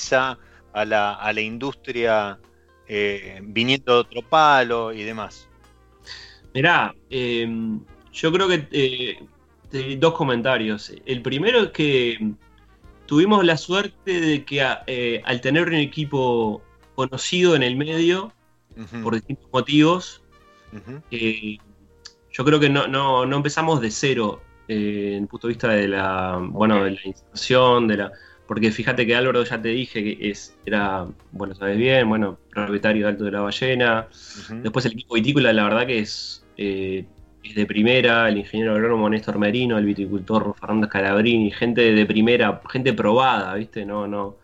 [0.73, 2.39] a la, a la industria
[2.89, 5.49] eh, viniendo de otro palo y demás.
[6.55, 7.81] Mirá, em,
[8.13, 10.93] yo creo que eh, dos comentarios.
[11.05, 12.33] El primero es que
[13.07, 16.63] tuvimos la suerte de que al tener un equipo
[16.95, 18.33] conocido en el medio,
[19.03, 20.23] por distintos motivos,
[21.11, 24.41] yo creo que no, no, no empezamos de cero
[24.75, 28.13] en el punto de vista de la, bueno, de la instalación, de la
[28.51, 33.05] porque fíjate que Álvaro ya te dije que es, era, bueno, sabes bien, bueno, propietario
[33.05, 34.09] de Alto de la Ballena.
[34.51, 37.05] Después el equipo vitícola, la verdad que es, eh,
[37.45, 42.61] es de primera, el ingeniero agrónomo Néstor Merino, el viticultor Fernando Scalabrini, gente de primera,
[42.69, 43.87] gente probada, ¿viste?
[43.87, 44.37] No, no,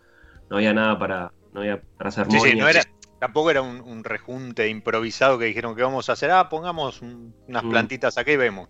[0.49, 2.83] no había nada para, no había para hacer sí, sí, no era,
[3.19, 7.69] Tampoco era un, rejunte improvisado que dijeron que vamos a hacer, ah, pongamos unas mm.
[7.69, 8.69] plantitas aquí y vemos.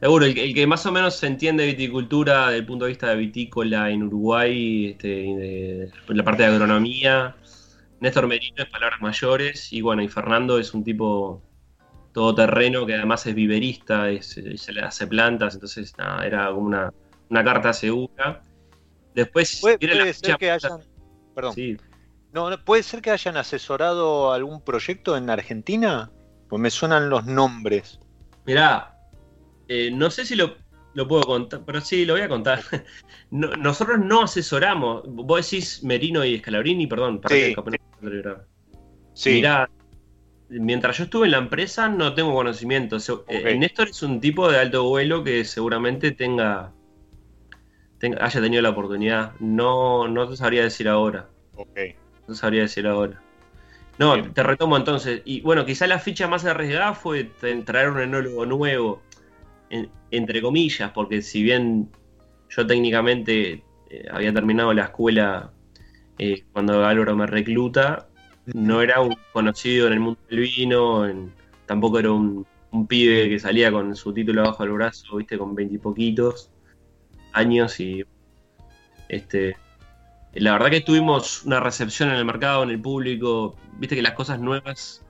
[0.00, 3.16] Seguro, el, que más o menos se entiende viticultura desde el punto de vista de
[3.16, 7.36] vitícola en Uruguay, este, de, la parte de agronomía,
[8.00, 11.42] Néstor Merino es palabras mayores y bueno, y Fernando es un tipo
[12.12, 16.92] todoterreno que además es viverista, se le hace plantas, entonces nada, era como una,
[17.30, 18.42] carta segura.
[19.14, 20.80] Después puede, ser que hayan,
[21.34, 21.54] perdón,
[22.32, 26.10] no, puede ser que hayan asesorado algún proyecto en Argentina,
[26.48, 28.00] pues me suenan los nombres.
[28.44, 28.93] Mirá,
[29.68, 30.56] eh, no sé si lo,
[31.08, 32.60] puedo contar, pero sí, lo voy a contar.
[33.30, 35.02] nosotros no asesoramos.
[35.06, 37.54] Vos decís Merino y Scalabrini, perdón, para sí,
[39.14, 39.42] sí.
[40.48, 42.98] mientras yo estuve en la empresa no tengo conocimiento.
[43.28, 46.72] Eh, Néstor es un tipo de alto vuelo que seguramente tenga,
[48.20, 49.32] haya tenido la oportunidad.
[49.40, 51.28] No, no te sabría decir ahora.
[51.56, 51.78] Ok.
[52.26, 53.20] no sabría decir ahora.
[53.98, 55.22] No, te retomo entonces.
[55.24, 57.24] Y bueno, quizá la ficha más arriesgada fue
[57.64, 59.02] traer un enólogo nuevo,
[60.10, 61.90] entre comillas, porque si bien
[62.48, 65.52] yo técnicamente eh, había terminado la escuela
[66.18, 68.08] eh, cuando Álvaro me recluta,
[68.46, 71.06] no era un conocido en el mundo del vino,
[71.66, 72.46] tampoco era un,
[72.88, 76.50] pibe que salía con su título abajo del brazo, viste, con veintipoquitos
[77.32, 78.04] años y
[79.08, 79.56] este
[80.32, 84.14] la verdad que tuvimos una recepción en el mercado, en el público, viste que las
[84.14, 85.04] cosas nuevas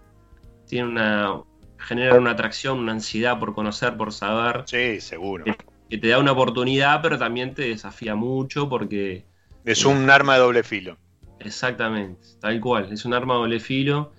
[0.67, 1.41] tienen una
[1.79, 4.65] generan una atracción, una ansiedad por conocer, por saber.
[4.67, 5.45] Sí, seguro.
[5.89, 9.25] Que, te da una oportunidad, pero también te desafía mucho porque
[9.65, 10.97] es un arma de doble filo.
[11.39, 14.13] Exactamente, tal cual, es un arma de doble filo.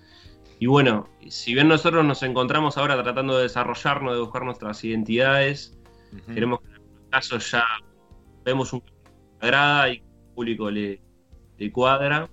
[0.58, 5.76] Y bueno, si bien nosotros nos encontramos ahora tratando de desarrollarnos, de buscar nuestras identidades,
[6.32, 7.64] queremos que en el caso ya
[8.44, 8.82] vemos un
[9.40, 10.02] grada y el
[10.34, 11.00] público le,
[11.72, 12.28] cuadra.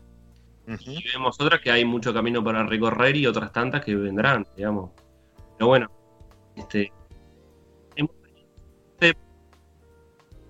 [0.65, 4.91] Y vemos otras que hay mucho camino para recorrer y otras tantas que vendrán, digamos.
[5.63, 5.91] Pero bueno,
[6.57, 6.91] este,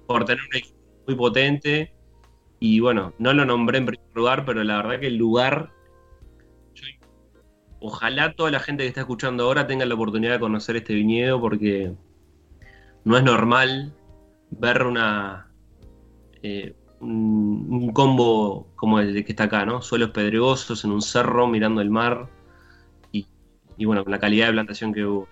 [0.07, 1.93] por tener un equipo muy potente,
[2.59, 5.71] y bueno, no lo nombré en primer lugar, pero la verdad que el lugar.
[7.79, 11.39] ojalá toda la gente que está escuchando ahora tenga la oportunidad de conocer este viñedo
[11.39, 11.93] porque
[13.03, 13.93] no es normal
[14.49, 15.51] ver una.
[16.41, 19.83] Eh, un, combo como el que está acá, ¿no?
[19.83, 22.29] Suelos pedregosos en un cerro mirando el mar
[23.77, 25.27] y, bueno, con la calidad de plantación que hubo.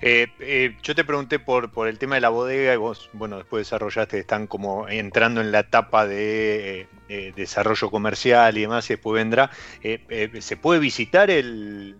[0.00, 3.38] Eh, eh, yo te pregunté por, por el tema de la bodega y vos, bueno,
[3.38, 8.94] después desarrollaste, están como entrando en la etapa de eh, desarrollo comercial y demás, y
[8.94, 9.50] después vendrá.
[10.40, 11.96] ¿Se puede visitar el,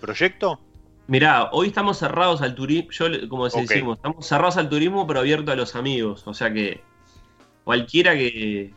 [0.00, 0.60] proyecto?
[1.06, 5.52] Mirá, hoy estamos cerrados al turismo, yo como decimos, estamos cerrados al turismo pero abiertos
[5.52, 6.80] a los amigos, o sea que
[7.62, 8.72] cualquiera que,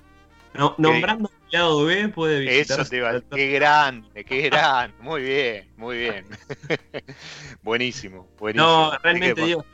[0.77, 2.81] nombrando lado B puede visitar.
[2.81, 4.95] Eso te va, qué grande, qué grande.
[4.99, 6.25] Muy bien, muy bien.
[7.63, 8.67] buenísimo, buenísimo.
[8.67, 9.65] No, realmente digo,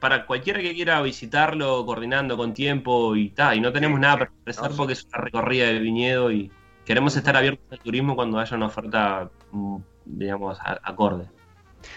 [0.00, 4.30] para cualquiera que quiera visitarlo, coordinando con tiempo y tal, y no tenemos nada para
[4.30, 6.50] expresar porque es una recorrida de viñedo y
[6.84, 11.26] queremos estar abiertos al turismo cuando haya una oferta, mm, digamos, acorde.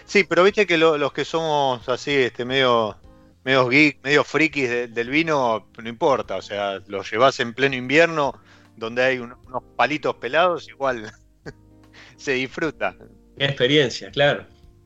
[0.06, 2.98] Sí, pero viste que los que somos así, este medio
[3.44, 8.40] medio geek, medio frikis del vino, no importa, o sea, lo llevas en pleno invierno
[8.76, 9.40] donde hay unos
[9.76, 11.12] palitos pelados, igual
[12.18, 12.96] se disfruta.
[13.38, 14.46] Qué experiencia, claro.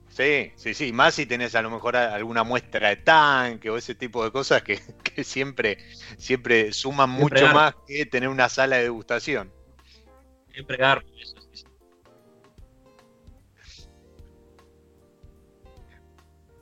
[0.10, 3.96] Sí, sí, sí, más si tenés a lo mejor alguna muestra de tanque o ese
[3.96, 4.78] tipo de cosas que,
[5.24, 5.78] siempre,
[6.18, 9.52] siempre suman mucho más que tener una sala de degustación.
[10.52, 11.40] Siempre dar eso.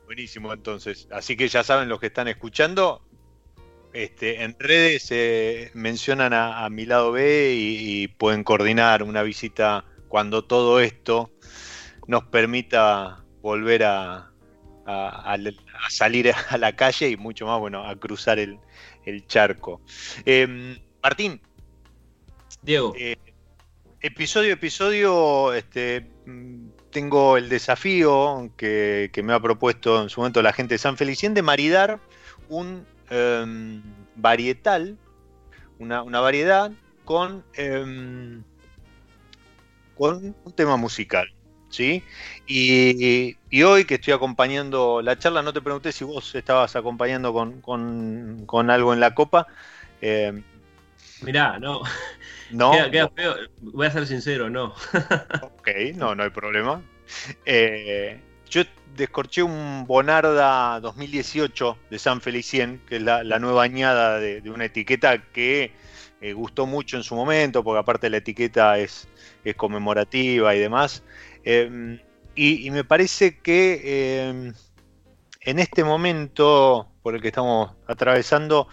[0.08, 1.06] Buenísimo, entonces.
[1.10, 3.06] Así que ya saben los que están escuchando,
[3.92, 10.44] este, en redes se mencionan a, mi lado B y, pueden coordinar una visita cuando
[10.44, 11.30] todo esto
[12.06, 14.30] nos permita volver a,
[15.90, 18.58] salir a la calle y mucho más, bueno, a cruzar el,
[19.26, 19.80] charco.
[20.26, 21.40] Em, Martín.
[22.62, 22.92] Diego.
[22.98, 23.16] Eh,
[24.00, 26.10] episodio episodio, este,
[26.90, 30.96] tengo el desafío que, que, me ha propuesto en su momento la gente de San
[30.96, 32.00] Felicien de maridar
[32.48, 33.82] un Em,
[34.16, 34.96] varietal,
[35.78, 36.72] una, variedad
[37.04, 38.42] con, em,
[39.96, 41.32] con un tema musical.
[41.70, 42.02] ¿sí?
[42.46, 48.70] Y, hoy que estoy acompañando la charla, no te pregunté si vos estabas acompañando con,
[48.70, 49.46] algo en la copa.
[50.00, 50.42] Eh,
[51.22, 51.82] Mirá, no.
[52.50, 52.72] No.
[53.60, 54.74] Voy a ser sincero, no.
[55.42, 56.80] ok, no, no hay problema.
[57.44, 58.62] Eh, yo
[58.96, 65.22] descorché un Bonarda 2018 de San Felicien, que es la, nueva añada de, una etiqueta
[65.32, 65.72] que
[66.20, 69.08] eh, gustó mucho en su momento, porque aparte la etiqueta es,
[69.56, 71.02] conmemorativa y demás.
[71.44, 72.00] Em,
[72.34, 74.52] y, me parece que em,
[75.40, 78.68] en este momento por el que estamos atravesando,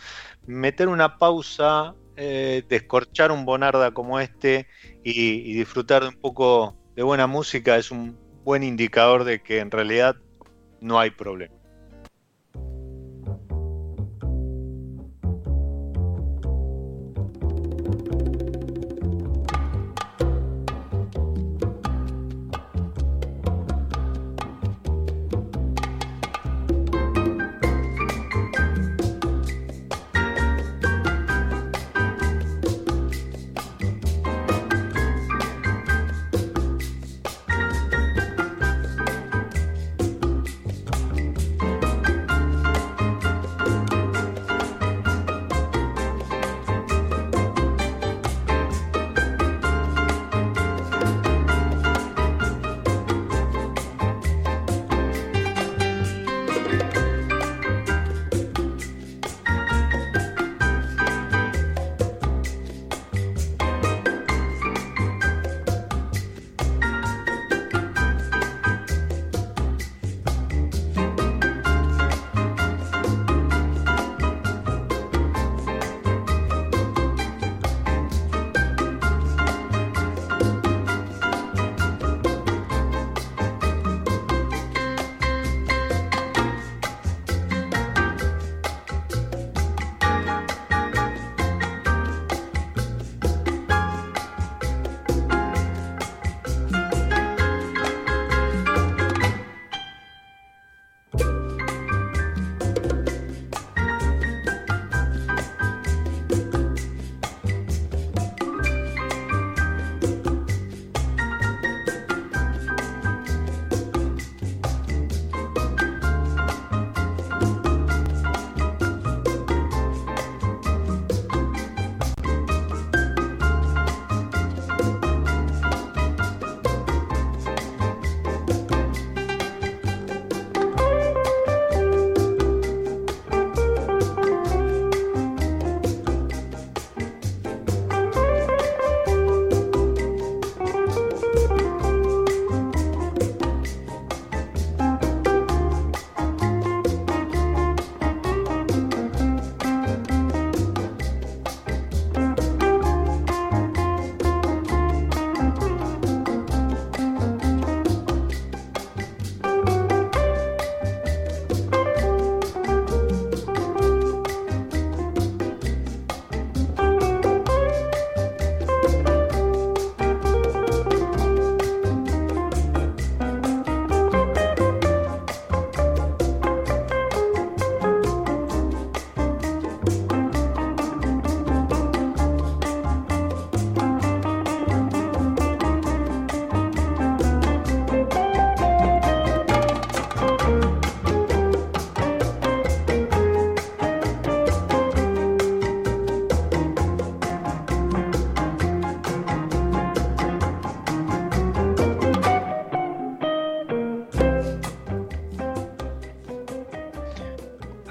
[0.45, 4.67] meter una pausa, eh, descorchar un Bonarda como este
[5.03, 9.71] y disfrutar de un poco de buena música es un buen indicador de que en
[9.71, 10.15] realidad
[10.79, 11.55] no hay problema.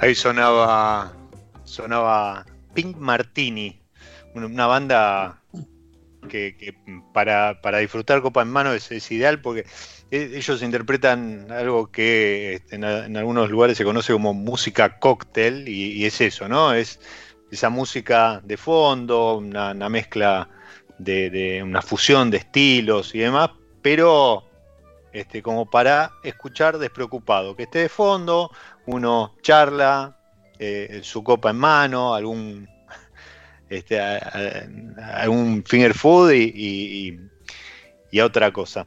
[0.04, 1.14] Ahí sonaba,
[1.64, 2.44] sonaba
[2.74, 3.80] Pink Martini,
[4.34, 5.40] una banda
[6.28, 6.76] que,
[7.14, 9.64] para, disfrutar copa en mano es, ideal porque
[10.10, 12.84] e, ellos interpretan algo que este, en,
[13.16, 16.74] algunos lugares se conoce como música cóctel y, es eso, ¿no?
[16.74, 17.00] Es
[17.50, 20.50] esa música de fondo, una, mezcla
[20.98, 24.44] de, una fusión de estilos y demás, pero
[25.14, 28.50] este, como para escuchar despreocupado, que esté de fondo,
[28.86, 30.16] uno charla,
[30.58, 32.68] eh, su copa en mano, algún
[33.68, 37.18] este, a, un finger food y,
[38.18, 38.86] a otra cosa.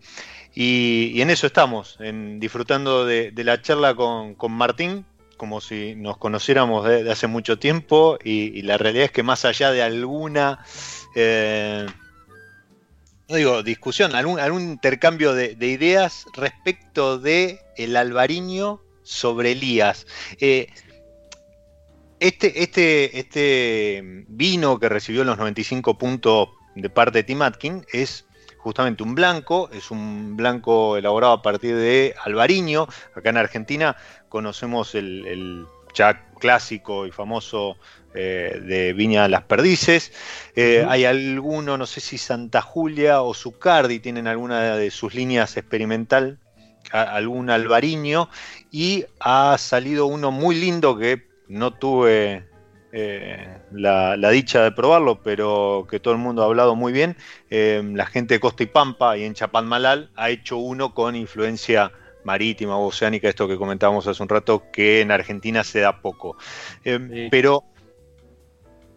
[0.53, 6.87] Y, en eso estamos, en, disfrutando de, la charla con, Martín, como si nos conociéramos
[6.87, 10.59] de, hace mucho tiempo, y, la realidad es que más allá de alguna,
[11.15, 11.85] eh,
[13.27, 20.05] no digo discusión, algún, algún intercambio de, ideas respecto de el albariño sobre Elías.
[20.39, 20.67] Eh,
[22.19, 28.25] este, este, este vino que recibió los 95 puntos de parte de Tim Atkin es
[28.57, 32.87] justamente un blanco, es un blanco elaborado a partir de albariño.
[33.15, 33.95] Acá en Argentina
[34.29, 37.77] conocemos el, ya clásico y famoso
[38.13, 40.11] eh, de Viña Las Perdices.
[40.55, 45.55] Eh, hay alguno, no sé si Santa Julia o Zucardi tienen alguna de sus líneas
[45.55, 46.39] experimental,
[46.91, 48.29] algún albariño,
[48.71, 52.47] y ha salido uno muy lindo que no tuve
[52.91, 57.17] eh, la, dicha de probarlo, pero que todo el mundo ha hablado muy bien.
[57.49, 61.91] Eh, la gente de Costa y Pampa y en Chapadmalal ha hecho uno con influencia
[62.23, 66.37] marítima o oceánica, esto que comentábamos hace un rato, que en Argentina se da poco.
[66.83, 67.63] Eh, pero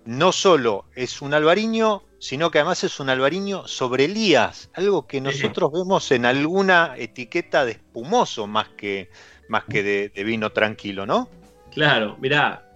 [0.05, 5.21] no solo es un albariño, sino que además es un albariño sobre Elías, algo que
[5.21, 9.11] nosotros vemos en alguna etiqueta de espumoso más que,
[9.49, 11.29] más que de vino tranquilo, ¿no?
[11.73, 12.71] Claro, mirá,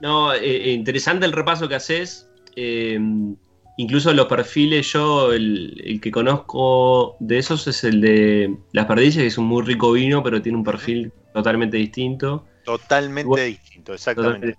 [0.00, 2.28] no, eh, eh, interesante el repaso que haces.
[2.56, 2.98] Eh,
[3.78, 9.26] incluso los perfiles, yo el, que conozco de esos es el de Las Perdices, que
[9.28, 12.44] es un muy rico vino, pero tiene un perfil totalmente distinto.
[12.64, 14.56] Totalmente distinto, exactamente.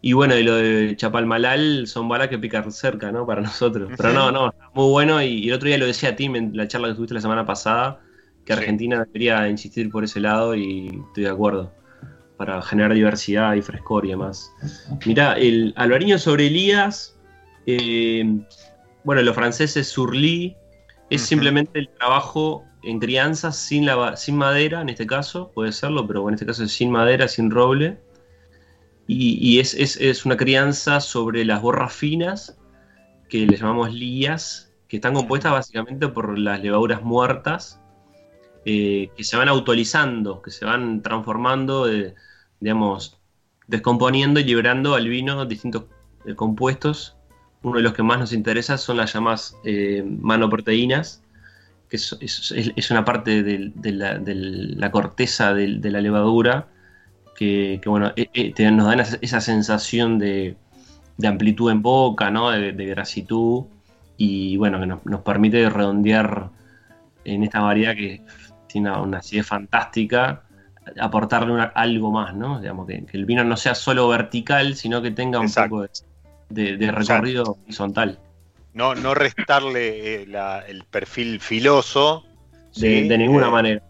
[0.00, 3.26] Y bueno, y lo de Chapalmalal son balas que pican cerca, ¿no?
[3.26, 3.90] Para nosotros.
[3.96, 5.20] Pero no, no, muy bueno.
[5.22, 7.44] Y, el otro día lo decía a Tim en la charla que tuviste la semana
[7.44, 8.00] pasada,
[8.44, 11.72] que Argentina debería insistir por ese lado y estoy de acuerdo
[12.36, 14.52] para generar diversidad y frescor y demás.
[15.04, 17.18] Mirá, el albariño sobre Elías,
[17.66, 18.24] eh,
[19.02, 20.56] bueno, los franceses surly,
[21.10, 26.06] es simplemente el trabajo en crianza sin, la, sin madera, en este caso, puede serlo,
[26.06, 27.98] pero en este caso es sin madera, sin roble.
[29.10, 32.58] Y, es, una crianza sobre las borras finas,
[33.30, 37.80] que le llamamos lías, que están compuestas básicamente por las levaduras muertas,
[38.66, 42.14] eh, que se van autorizando, que se van transformando de,
[42.60, 43.18] digamos,
[43.66, 45.84] descomponiendo y liberando al vino distintos
[46.26, 47.16] eh, compuestos.
[47.62, 51.22] Uno de los que más nos interesa son las llamadas eh, manoproteínas,
[51.88, 53.72] que es, una parte de,
[54.76, 56.68] la, corteza de, la levadura
[57.38, 60.56] que, bueno, eh, nos dan esa, sensación de,
[61.24, 62.50] amplitud en boca, ¿no?
[62.50, 63.64] de, grasitud,
[64.16, 66.50] y bueno, que nos, permite redondear
[67.24, 68.22] en esta variedad que
[68.66, 70.42] tiene una acidez fantástica
[71.00, 72.60] aportarle algo más, ¿no?
[72.60, 75.86] Digamos, que, el vino no sea solo vertical, sino que tenga un poco
[76.48, 78.18] de, recorrido horizontal.
[78.72, 80.26] No, no restarle eh,
[80.66, 82.24] el perfil filoso.
[82.74, 83.82] De, ninguna eh, manera.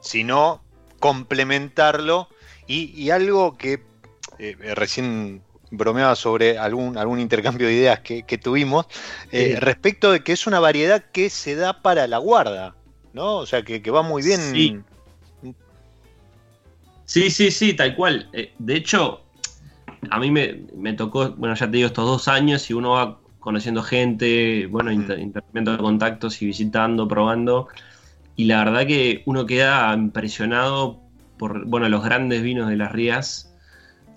[0.00, 0.62] Sino
[0.98, 2.28] complementarlo
[2.66, 3.80] y, algo que
[4.38, 8.86] eh, recién bromeaba sobre algún, algún intercambio de ideas que, tuvimos,
[9.30, 12.74] respecto de que es una variedad que se da para la guarda,
[13.12, 13.36] ¿no?
[13.36, 14.84] O sea, que, va muy bien.
[17.06, 18.28] Sí, sí, sí, tal cual.
[18.32, 19.22] Eh, de hecho,
[20.10, 23.82] a mí me, tocó, bueno, ya te digo, estos dos años y uno va conociendo
[23.82, 25.20] gente, bueno, mm.
[25.20, 27.68] intercambiando contactos y visitando, probando.
[28.34, 31.00] Y la verdad que uno queda impresionado
[31.38, 33.54] bueno, los grandes vinos de las Rías.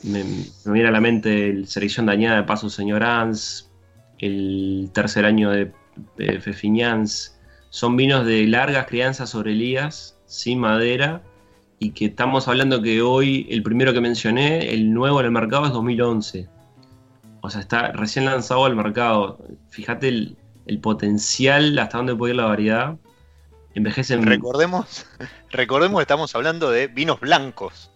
[0.03, 0.24] Me,
[0.65, 3.70] viene a la mente el Selección Dañada de Paso Señorans,
[4.20, 5.72] el tercer año de,
[6.17, 7.03] de
[7.70, 11.22] Son vinos de largas crianzas sobre lías, sin madera,
[11.80, 15.65] y que estamos hablando que hoy, el primero que mencioné, el nuevo en el mercado
[15.65, 16.49] es 2011.
[17.41, 19.39] O sea, está recién lanzado al mercado.
[19.70, 22.97] Fíjate el, potencial, hasta dónde puede ir la variedad.
[23.76, 24.26] Envejecen.
[24.26, 25.05] Recordemos,
[25.51, 27.91] recordemos que estamos hablando de vinos blancos.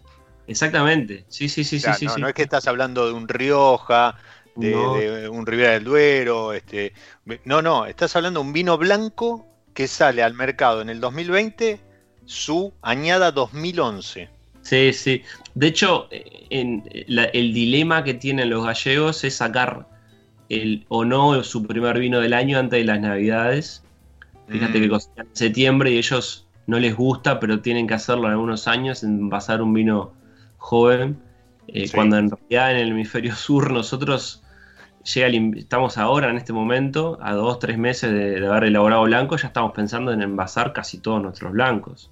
[0.46, 4.14] Exactamente, sí, sí, sí, sí, no, es que estás hablando de un Rioja,
[4.56, 6.92] de, un Ribera del Duero, este,
[7.44, 11.80] no, no, estás hablando de un vino blanco que sale al mercado en el 2020
[12.26, 14.28] su añada 2011.
[14.62, 15.22] Sí, sí.
[15.54, 19.86] De hecho, en, el dilema que tienen los gallegos es sacar
[20.48, 23.83] el o no su primer vino del año antes de las navidades.
[24.48, 24.90] Fíjate que mm.
[24.90, 29.04] cocinan en septiembre y ellos no les gusta, pero tienen que hacerlo en algunos años,
[29.04, 30.12] en pasar un vino
[30.58, 31.18] joven.
[31.68, 34.42] Eh, cuando en realidad en el hemisferio sur nosotros
[35.04, 39.48] llega estamos ahora en este momento, a dos, tres meses de, haber elaborado blanco, ya
[39.48, 42.10] estamos pensando en envasar casi todos nuestros blancos.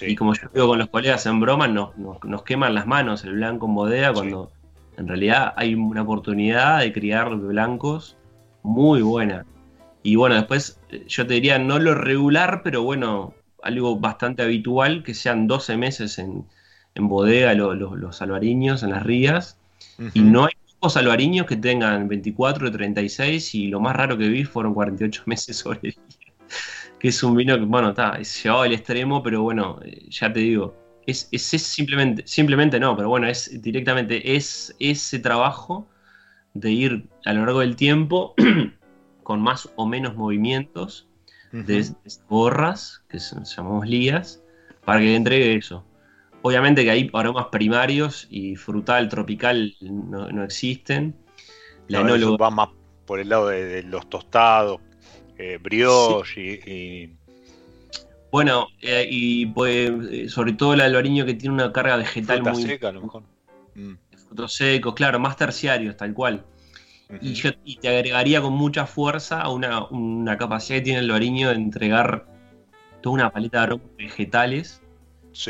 [0.00, 3.34] Y como yo digo con los colegas en broma, nos, nos, queman las manos el
[3.34, 4.50] blanco en bodega cuando
[4.96, 8.16] en realidad hay una oportunidad de criar blancos
[8.62, 9.44] muy buena.
[10.02, 15.02] Y bueno, después eh, yo te diría no lo regular, pero bueno, algo bastante habitual,
[15.02, 16.46] que sean 12 meses en,
[16.96, 19.58] bodega los albariños, en las rías.
[20.12, 24.28] Y no hay pocos albariños que tengan 24 o 36 y lo más raro que
[24.28, 25.94] vi fueron 48 meses sobre día.
[26.98, 30.30] Que es un vino que, bueno, está, es llevado al extremo, pero bueno, eh, ya
[30.32, 30.74] te digo,
[31.06, 35.88] es, es, simplemente, simplemente no, pero bueno, es directamente es ese trabajo
[36.52, 38.34] de ir a lo largo del tiempo
[39.22, 41.08] con más o menos movimientos
[41.52, 41.90] de,
[42.28, 44.42] borras, que llamamos lías,
[44.84, 45.84] para que entregue eso.
[46.42, 51.14] Obviamente que hay aromas primarios y frutal, tropical no, existen.
[51.88, 52.68] La va más
[53.04, 54.80] por el lado de, los tostados,
[55.36, 57.16] eh, brioche y,
[58.30, 62.62] Bueno, eh, y pues, sobre todo el albariño que tiene una carga vegetal muy...
[62.62, 63.22] seca a lo mejor.
[63.74, 63.94] Mm.
[64.28, 66.44] Frutos secos, claro, más terciarios, tal cual.
[67.20, 71.54] Y, yo, te agregaría con mucha fuerza una, una capacidad que tiene el albariño de
[71.54, 72.26] entregar
[73.00, 74.82] toda una paleta de aromas vegetales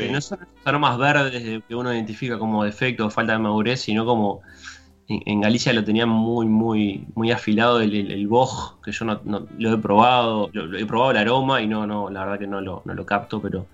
[0.09, 4.05] no son los aromas verdes que uno identifica como defecto o falta de madurez, sino
[4.05, 4.41] como
[5.07, 9.73] en, Galicia lo tenían muy, muy, muy afilado el, el, boj, que yo no, lo
[9.73, 12.81] he probado, lo, he probado el aroma y no, no, la verdad que no lo,
[12.85, 13.67] no lo capto, pero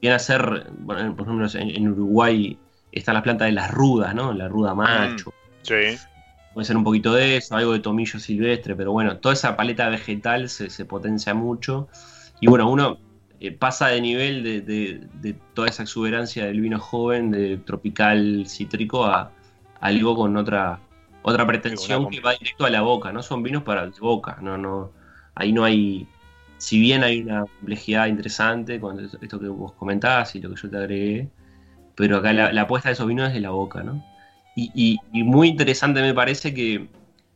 [0.00, 2.56] viene a ser, bueno, por ejemplo, en, Uruguay
[2.92, 4.32] están las plantas de las rudas, ¿no?
[4.32, 5.30] La ruda macho.
[5.30, 5.32] Mm,
[5.62, 5.98] sí.
[6.56, 9.90] Puede ser un poquito de eso, algo de tomillo silvestre, pero bueno, toda esa paleta
[9.90, 11.86] vegetal se, se potencia mucho.
[12.40, 12.96] Y bueno, uno
[13.40, 19.32] eh, pasa de nivel de, toda esa exuberancia del vino joven, de tropical cítrico, a,
[19.80, 20.80] algo con otra
[21.20, 24.56] otra pretensión que va directo a la boca, no son vinos para la boca, no,
[24.56, 24.92] no,
[25.34, 26.08] ahí no hay,
[26.56, 30.70] si bien hay una complejidad interesante con esto que vos comentabas y lo que yo
[30.70, 31.28] te agregué,
[31.96, 34.02] pero acá la, apuesta de esos vinos es de la boca, ¿no?
[34.58, 36.88] Y, y, muy interesante me parece que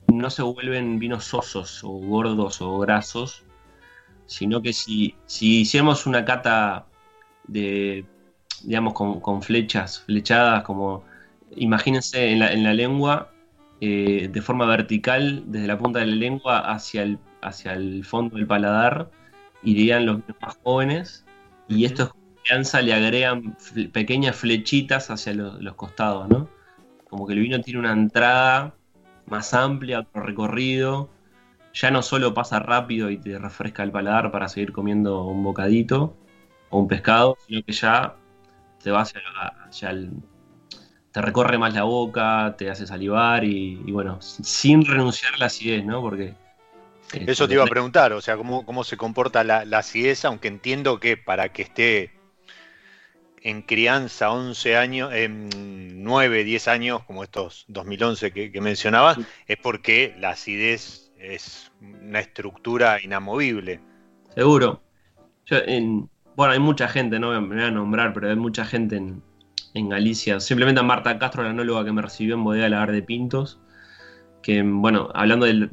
[0.08, 3.44] no se vuelven vinos sosos o gordos o grasos,
[4.26, 6.86] sino que si, si hiciéramos una cata
[7.46, 8.06] de,
[8.62, 11.04] digamos, con, flechas, flechadas, como
[11.56, 13.30] imagínense en la, en la lengua,
[13.82, 18.36] eh, de forma vertical, desde la punta de la lengua hacia el, hacia el fondo
[18.36, 19.10] del paladar,
[19.62, 21.26] irían los más jóvenes,
[21.68, 23.56] y estos confianza le agregan
[23.92, 26.48] pequeñas flechitas hacia los, costados, ¿no?
[27.10, 28.74] Como que el vino tiene una entrada
[29.26, 31.10] más amplia, otro recorrido,
[31.72, 36.16] ya no solo pasa rápido y te refresca el paladar para seguir comiendo un bocadito
[36.70, 38.16] o un pescado, sino que ya
[38.82, 40.10] te va hacia, el,
[41.12, 45.84] te recorre más la boca, te hace salivar y, bueno, sin renunciar a la acidez,
[45.84, 46.00] ¿no?
[46.00, 46.34] Porque...
[47.12, 50.48] Eh, Eso te iba a preguntar, o sea, cómo, cómo se comporta la, acidez, aunque
[50.48, 52.19] entiendo que para que esté
[53.42, 59.56] en crianza 11 años, en 9, 10 años, como estos 2011 que, que mencionabas, es
[59.56, 63.80] porque la acidez es una estructura inamovible.
[64.34, 64.82] Seguro.
[66.36, 69.22] bueno, hay mucha gente, no me voy a nombrar, pero hay mucha gente en,
[69.72, 70.40] Galicia.
[70.40, 73.60] Simplemente a Marta Castro, la anóloga que me recibió en Bodega Lagar de Pintos,
[74.42, 75.70] que, bueno, hablando del,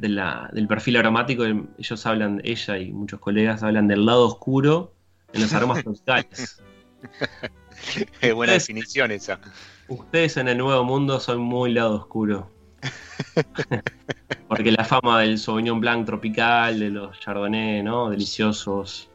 [0.68, 4.94] perfil aromático, ellos hablan, ella y muchos colegas hablan del lado oscuro
[5.32, 6.62] en los aromas tropicales.
[8.20, 9.40] Qué buena definición esa.
[9.88, 12.50] Ustedes en el Nuevo Mundo son muy lado oscuro.
[14.48, 18.10] Porque la fama del Sauvignon Blanc tropical, de los Chardonnay, ¿no?
[18.10, 19.08] Deliciosos.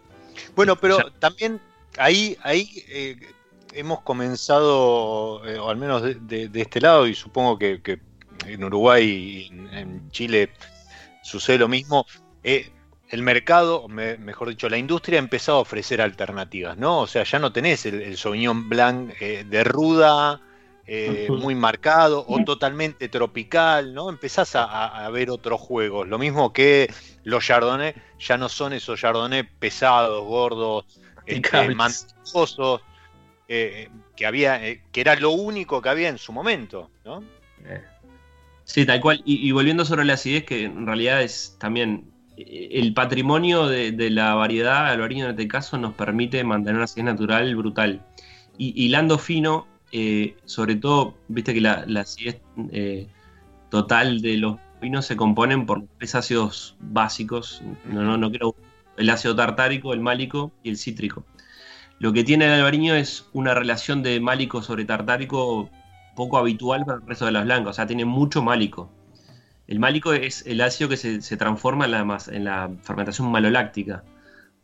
[0.56, 1.60] Bueno, pero también
[1.98, 3.20] ahí, ahí eh,
[3.74, 8.00] hemos comenzado, eh, o al menos de, este lado, y supongo que,
[8.46, 10.50] en Uruguay y en, Chile
[11.24, 12.06] sucede lo mismo.
[12.44, 12.72] Eh,
[13.14, 17.02] el mercado, mejor dicho, la industria ha empezado a ofrecer alternativas, ¿no?
[17.02, 20.42] O sea, ya no tenés el, el Sauvignon Blanc de ruda,
[20.86, 24.10] eh, muy marcado o totalmente tropical, ¿no?
[24.10, 26.10] Empezás a, ver otros juegos.
[26.10, 26.92] Lo mismo que
[27.24, 30.86] los Chardonnay ya no son esos Chardonnay pesados, gordos,
[31.26, 32.82] este, mantosos,
[33.48, 37.24] eh, que había, eh, que era lo único que había en su momento, ¿no?
[38.66, 39.22] Sí, tal cual.
[39.24, 45.00] Y, volviendo sobre la acidez, que en realidad es también el patrimonio de, la variedad,
[45.00, 48.02] origen en este caso, nos permite mantener una acidez natural brutal.
[48.58, 53.08] Y hilando fino, eh, sobre todo, viste que la, la acidez eh,
[53.70, 57.62] total de los vinos se componen por tres ácidos básicos.
[57.86, 58.56] No, no, no quiero
[58.98, 61.26] el ácido tartárico, el málico y el cítrico.
[62.00, 65.70] Lo que tiene el albariño es una relación de málico sobre tartárico
[66.16, 68.92] poco habitual para el resto de las blancas, o sea, tiene mucho málico.
[69.68, 74.04] El málico es el ácido que se, transforma en la, en la, fermentación maloláctica,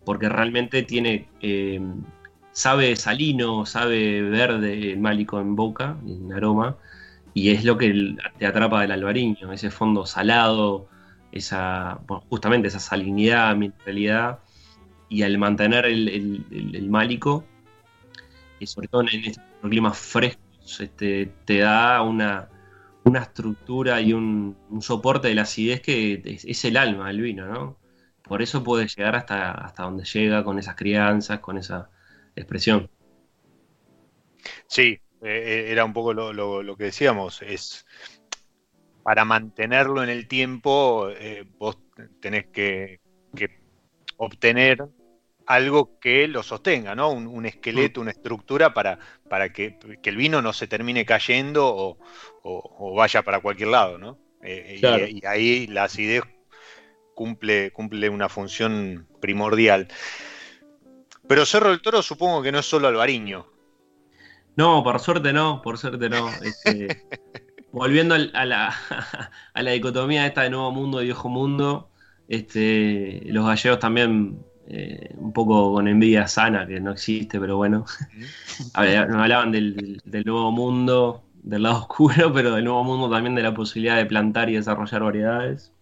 [0.06, 1.80] porque realmente tiene eh,
[2.52, 6.78] sabe salino, sabe verde el málico en boca, en aroma,
[7.34, 10.89] y es lo que te atrapa del albariño, ese fondo salado,
[11.32, 14.39] esa, justamente esa salinidad, mineralidad,
[15.10, 17.45] y al mantener el, málico,
[18.60, 22.50] y sobre todo en estos climas frescos, este, te da una,
[23.18, 27.80] estructura y un, soporte de la acidez que es, el alma del vino, ¿no?
[28.24, 31.89] Por eso puede llegar hasta, hasta donde llega con esas crianzas, con esa
[32.36, 32.89] expresión.
[34.68, 37.86] Sí, eh, eh, era un poco lo, que decíamos, es
[39.03, 41.78] para mantenerlo en el tiempo, eh, vos
[42.22, 43.01] tenés que,
[44.18, 44.86] obtener
[45.50, 47.10] algo que lo sostenga, ¿no?
[47.10, 51.97] Un, esqueleto, una estructura para, para que, el vino no se termine cayendo
[52.43, 54.20] o, vaya para cualquier lado, ¿no?
[54.43, 56.22] y, ahí la acidez
[57.16, 59.88] cumple, cumple una función primordial.
[61.28, 63.47] Pero Cerro del Toro supongo que no es solo Alvariño.
[64.56, 66.30] No, por suerte no, por suerte no.
[66.43, 67.08] Este,
[67.72, 68.76] volviendo a la,
[69.56, 71.89] a la dicotomía esta de nuevo mundo y viejo mundo,
[72.28, 77.86] este, los gallegos también eh, un poco con envidia sana, que no existe, pero bueno,
[78.78, 83.53] nos hablaban del, nuevo mundo, del lado oscuro, pero del nuevo mundo también de la
[83.55, 85.74] posibilidad de plantar y desarrollar variedades.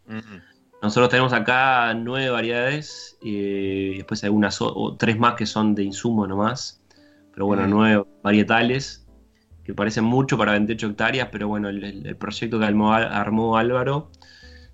[0.81, 5.83] Nosotros tenemos acá nueve variedades y después hay unas o, tres más que son de
[5.83, 6.81] insumo nomás.
[7.33, 9.05] Pero bueno, nueve varietales
[9.65, 14.11] que parecen mucho para 28 hectáreas, pero bueno, el, proyecto que armó, Álvaro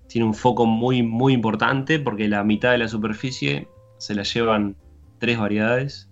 [0.06, 3.66] tiene un foco muy, muy importante porque la mitad de la superficie
[4.04, 4.76] se la llevan
[5.18, 6.10] tres variedades.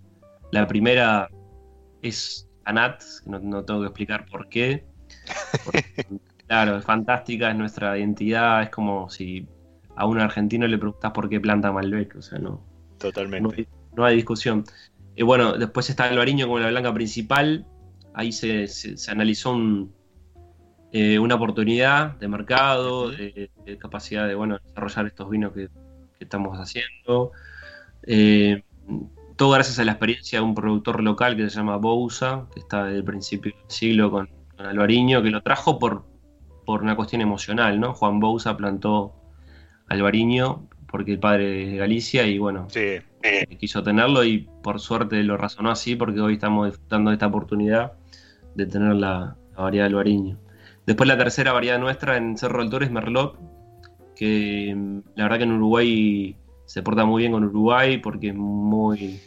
[0.51, 1.29] La primera
[2.01, 4.87] es Anat, que no, tengo que explicar por qué.
[6.47, 9.47] claro, es fantástica, es nuestra identidad, es como si
[9.95, 12.65] a un argentino le preguntas por qué planta Malbec, o sea, no.
[12.97, 13.69] Totalmente.
[13.95, 14.65] No, hay discusión.
[15.15, 17.67] Y bueno, después está Albariño como la blanca principal.
[18.15, 18.69] Ahí se,
[19.09, 19.55] analizó
[20.93, 25.69] eh, una oportunidad de mercado, de, capacidad de bueno, desarrollar estos vinos que,
[26.21, 27.33] estamos haciendo.
[28.07, 28.63] Eh,
[29.37, 32.85] todo gracias a la experiencia de un productor local que se llama Bousa, que está
[32.85, 36.05] desde el principio del siglo con, con Albariño, que lo trajo por,
[36.65, 37.95] por una cuestión emocional, ¿no?
[37.95, 39.15] Juan Bousa plantó
[39.89, 42.69] Alvariño, porque el padre es de Galicia y bueno,
[43.59, 47.95] quiso tenerlo y por suerte lo razonó así porque hoy estamos disfrutando de esta oportunidad
[48.55, 50.39] de tener la, variedad de Alvariño.
[50.87, 53.39] Después la tercera variedad nuestra en Cerro del Toro es Merlot,
[54.15, 56.37] que mm, la verdad que en Uruguay
[56.67, 59.21] se porta muy bien con Uruguay porque es muy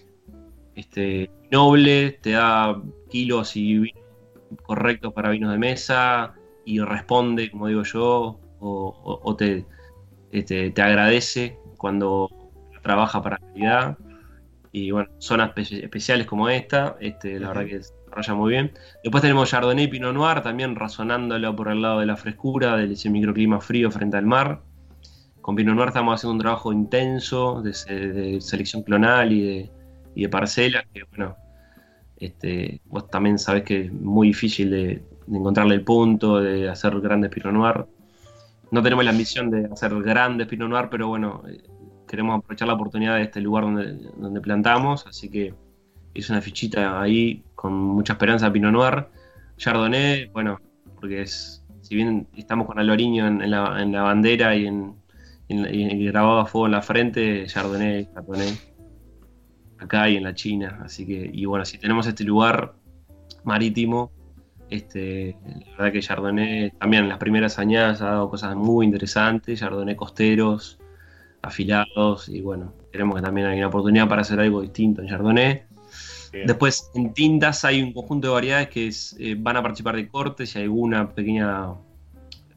[0.76, 4.04] este, noble, te da kilos y vinos
[4.64, 6.34] correctos para vinos de mesa
[6.66, 9.66] y responde, como digo yo, o te,
[10.32, 12.30] este, te agradece cuando
[12.82, 13.98] trabaja para calidad.
[14.72, 18.74] Y bueno, zonas especiales como esta, este, la verdad que se desarrolla muy bien.
[19.04, 22.92] Después tenemos Chardonnay y Pinot Noir, también razonándolo por el lado de la frescura, del
[22.92, 24.62] ese microclima frío frente al mar.
[25.46, 29.70] Con Pinot Noir estamos haciendo un trabajo intenso de, selección clonal y
[30.16, 31.36] de, parcelas, que bueno,
[32.18, 37.30] este, vos también sabés que es muy difícil de, encontrarle el punto, de hacer grandes
[37.30, 37.86] Pinot Noir
[38.72, 41.62] no tenemos la ambición de hacer grandes Pinot Noir, pero bueno, eh,
[42.08, 45.54] queremos aprovechar la oportunidad de este lugar donde, plantamos, así que
[46.16, 49.06] hice una fichita ahí con mucha esperanza Pinot Noir.
[49.58, 50.60] Chardonnay, bueno,
[51.00, 55.05] porque es, si bien estamos con la, en la, bandera y en,
[55.48, 58.58] grabado a fuego en la frente, Chardonnay, Chardonnay,
[59.78, 62.74] acá y en la China, así que, y bueno, si tenemos este lugar
[63.44, 64.12] marítimo,
[64.70, 69.60] este, la verdad que Chardonnay también en las primeras añadas ha dado cosas muy interesantes,
[69.60, 70.80] Chardonnay costeros,
[71.42, 75.64] afilados y bueno, queremos que también hay una oportunidad para hacer algo distinto en Chardonnay.
[76.46, 78.90] Después en tintas hay un conjunto de variedades que
[79.20, 81.76] eh, van a participar de cortes y alguna pequeña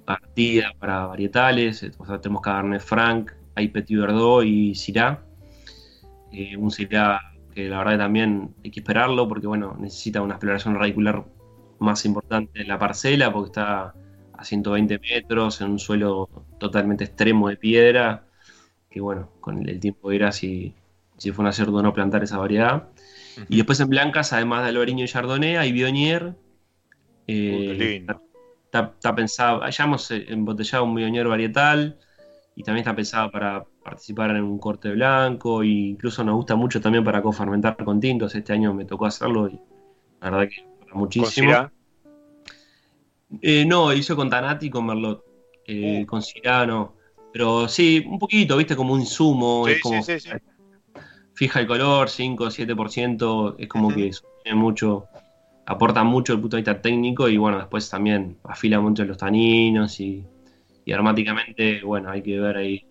[0.09, 1.84] partida para varietales.
[1.98, 5.22] O sea, tenemos Cabernet Franc, hay Petit Verdot y Syrah.
[6.32, 7.20] Eh, un Syrah
[7.54, 11.26] que la verdad que también hay que esperarlo porque bueno, necesita una exploración radicular
[11.78, 13.94] más importante en la parcela porque está
[14.32, 18.24] a 120 metros en un suelo totalmente extremo de piedra,
[18.88, 20.72] que bueno, con el tiempo era si,
[21.18, 22.88] si fue un acierto o no plantar esa variedad.
[23.50, 26.34] Y después en blancas, además de Albariño y Chardonnay, hay Bionier,
[27.26, 28.06] Eh,
[28.72, 31.98] está, pensado, ya hemos embotellado un millonero varietal
[32.54, 36.80] y también está pensado para participar en un corte blanco e incluso nos gusta mucho
[36.80, 38.34] también para cofermentar con tintos.
[38.34, 39.58] Este año me tocó hacerlo y
[40.20, 41.70] la verdad que muchísimo.
[43.42, 45.24] Eh, no, hizo con Tanati y con Merlot.
[45.66, 46.06] Eh, uh.
[46.06, 46.94] Con Cirano.
[47.32, 49.66] Pero sí, un poquito, viste, como un insumo.
[51.34, 53.54] Fija el color, 5 o 7%.
[53.58, 54.10] Es como que
[54.42, 55.06] tiene mucho.
[55.70, 60.00] Aporta mucho el punto de vista técnico y bueno, después también afila mucho los taninos
[60.00, 60.24] y,
[60.90, 62.86] aromáticamente, bueno, hay que ver ahí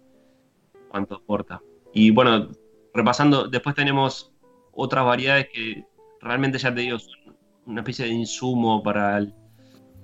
[0.88, 1.59] cuánto aporta.
[1.91, 2.49] Y bueno,
[2.93, 4.32] repasando, después tenemos
[4.73, 5.86] otras variedades que
[6.21, 9.34] realmente ya te digo, son una especie de insumo para el,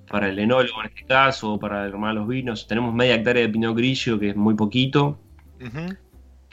[0.10, 2.66] para el enólogo en este caso, para armar los vinos.
[2.66, 5.20] Tenemos media hectárea de Pinot Grillo, que es muy poquito.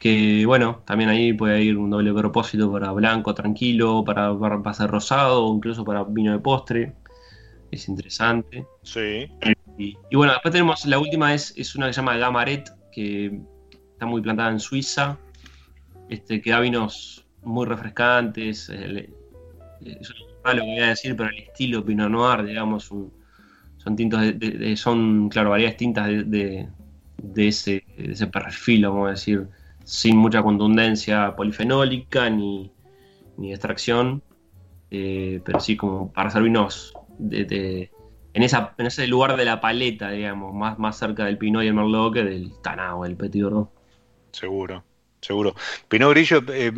[0.00, 5.44] Que bueno, también ahí puede ir un doble propósito para blanco tranquilo, para, para rosado,
[5.44, 6.94] o incluso para vino de postre.
[7.70, 8.66] Es interesante.
[8.82, 9.30] Sí.
[9.78, 13.40] Y, bueno, después tenemos la última, es, es una que se llama Gamaret, que
[13.92, 15.18] está muy plantada en Suiza.
[16.08, 18.68] Este, que da vinos muy refrescantes.
[18.68, 19.08] Eh,
[19.80, 24.76] es lo que voy a decir, pero el estilo Pinot Noir, digamos, son tintos de,
[24.76, 26.68] son, claro, variedades tintas de,
[27.36, 29.48] ese, ese, perfil, vamos a decir,
[29.84, 32.72] sin mucha contundencia polifenólica ni,
[33.38, 34.22] extracción,
[34.90, 37.90] eh, pero sí como para hacer vinos de,
[38.34, 41.68] en, esa, en ese lugar de la paleta, digamos, más, más cerca del Pinot y
[41.68, 43.70] el Merlot que del Tanao, el Petit Verdot.
[44.32, 44.84] Seguro,
[45.20, 45.54] seguro.
[45.88, 46.72] Pinot Grillo, eh,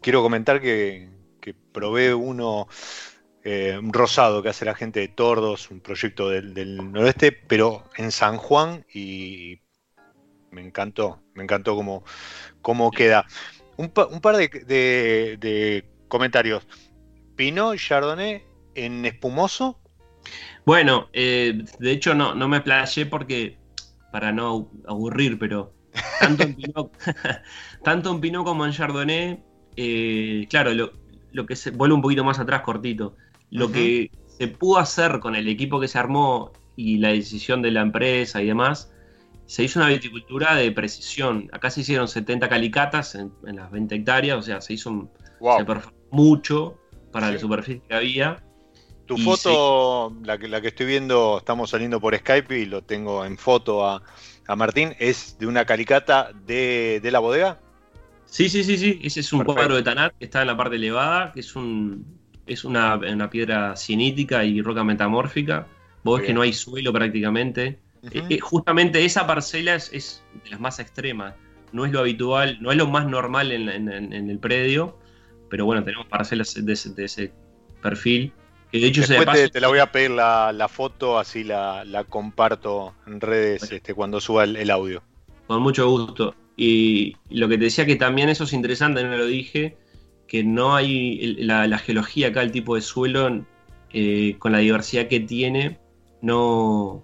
[0.00, 1.08] quiero comentar que,
[1.40, 2.68] que probé uno
[3.44, 8.12] eh, un rosado que hace la gente de Tordos, un proyecto del, noroeste, pero en
[8.12, 9.58] San Juan y
[10.52, 12.04] me encantó, me encantó cómo,
[12.60, 13.26] cómo queda.
[13.76, 16.66] Un, par de, comentarios.
[17.34, 18.44] Pinot Chardonnay
[18.74, 19.80] en espumoso.
[20.64, 23.58] Bueno, eh, de hecho no, no me playé porque,
[24.12, 25.74] para no aburrir, pero
[26.20, 26.92] tanto en Pinot,
[27.82, 29.42] tanto en Pinot como en Chardonnay,
[29.76, 30.92] eh, claro, lo,
[31.32, 33.16] lo que se vuelve un poquito más atrás cortito
[33.52, 37.70] lo que se pudo hacer con el equipo que se armó y la decisión de
[37.70, 38.91] la empresa y demás,
[39.52, 41.50] se hizo una viticultura de precisión.
[41.52, 45.10] Acá se hicieron 70 calicatas en, las 20 hectáreas, o sea, se hizo
[46.10, 46.78] mucho
[47.12, 48.42] para la superficie que había.
[49.04, 53.26] Tu foto, la, que, la que estoy viendo, estamos saliendo por Skype y lo tengo
[53.26, 54.02] en foto a,
[54.56, 57.60] Martín, ¿es de una calicata de, la bodega?
[58.24, 59.00] Sí, sí, sí, sí.
[59.02, 62.06] Ese es un cuadro de Tanat que está en la parte elevada, que es un,
[62.46, 65.66] es una, piedra cianítica y roca metamórfica.
[66.04, 67.91] Vos ves que no hay suelo prácticamente.
[68.10, 71.34] Eh, eh, justamente esa parcela es, de las más extremas.
[71.72, 73.68] No es lo habitual, no es lo más normal en,
[74.12, 74.98] el predio.
[75.48, 77.32] Pero bueno, tenemos parcelas de ese,
[77.80, 78.32] perfil.
[78.70, 83.20] Que de hecho Después te, la voy a pedir la, foto, así la, comparto en
[83.20, 85.02] redes este, cuando suba el, audio.
[85.46, 86.34] Con mucho gusto.
[86.56, 89.76] Y lo que te decía que también eso es interesante, no lo dije,
[90.26, 93.44] que no hay la, geología acá, el tipo de suelo,
[93.92, 95.78] eh, con la diversidad que tiene,
[96.20, 97.02] no,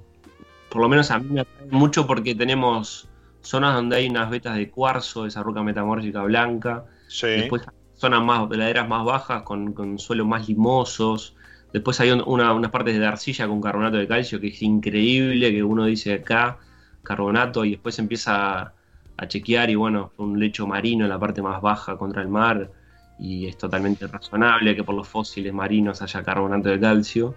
[0.71, 3.09] por lo menos a mí me atrae mucho porque tenemos
[3.41, 6.85] zonas donde hay unas vetas de cuarzo, esa roca metamórfica blanca,
[7.23, 7.63] después
[7.95, 11.35] zonas más, laderas más bajas con, con suelos más limosos,
[11.73, 15.85] después hay unas partes de arcilla con carbonato de calcio que es increíble, que uno
[15.85, 16.59] dice acá,
[17.03, 18.73] carbonato, y después empieza
[19.17, 22.71] a chequear y bueno, un lecho marino en la parte más baja contra el mar,
[23.19, 27.35] y es totalmente razonable que por los fósiles marinos haya carbonato de calcio.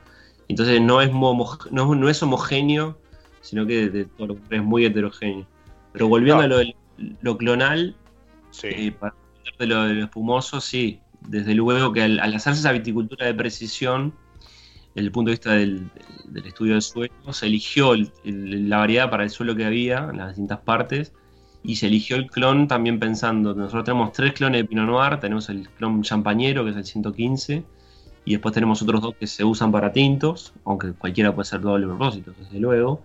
[0.48, 3.00] Entonces no es, no, es homogéneo,
[3.42, 5.48] sino que de, todo es muy heterogéneo.
[5.94, 6.58] Pero volviendo a lo,
[7.22, 7.96] lo clonal,
[8.52, 8.68] sí.
[8.68, 9.14] Eh, para
[9.60, 14.14] de lo, de lo espumoso, sí, desde luego que al, hacerse esa viticultura de precisión,
[14.96, 15.90] desde el punto de vista del,
[16.46, 20.60] estudio del suelo, se eligió la variedad para el suelo que había en las distintas
[20.60, 21.14] partes
[21.64, 25.48] y se eligió el clon también pensando, nosotros tenemos tres clones de Pinot Noir, tenemos
[25.50, 27.64] el clon champañero que es el 115
[28.26, 31.86] y después tenemos otros dos que se usan para tintos, aunque cualquiera puede ser doble
[31.88, 33.04] propósito, desde luego.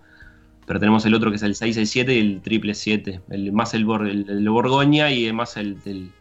[0.67, 3.83] Pero tenemos el otro que es el 667 y el triple 7, el, más el,
[4.27, 6.11] el, Borgoña y más el del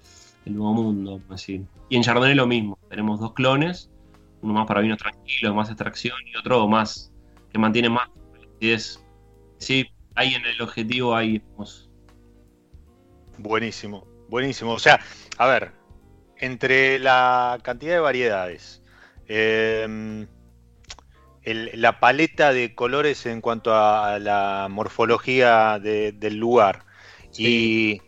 [0.46, 1.20] Nuevo Mundo.
[1.28, 1.66] Así.
[1.88, 3.90] Y en Chardonnay lo mismo, tenemos dos clones,
[4.42, 7.12] uno más para vinos tranquilos, más extracción y otro más
[7.52, 8.08] que mantiene más.
[8.60, 9.04] es,
[9.58, 11.42] sí, ahí en el objetivo hay
[13.38, 14.74] Buenísimo, buenísimo.
[14.74, 15.00] O sea,
[15.38, 15.72] a ver,
[16.38, 18.80] entre la cantidad de variedades,
[21.46, 26.84] em, la paleta de colores en cuanto a la morfología del lugar.
[27.38, 28.02] Y,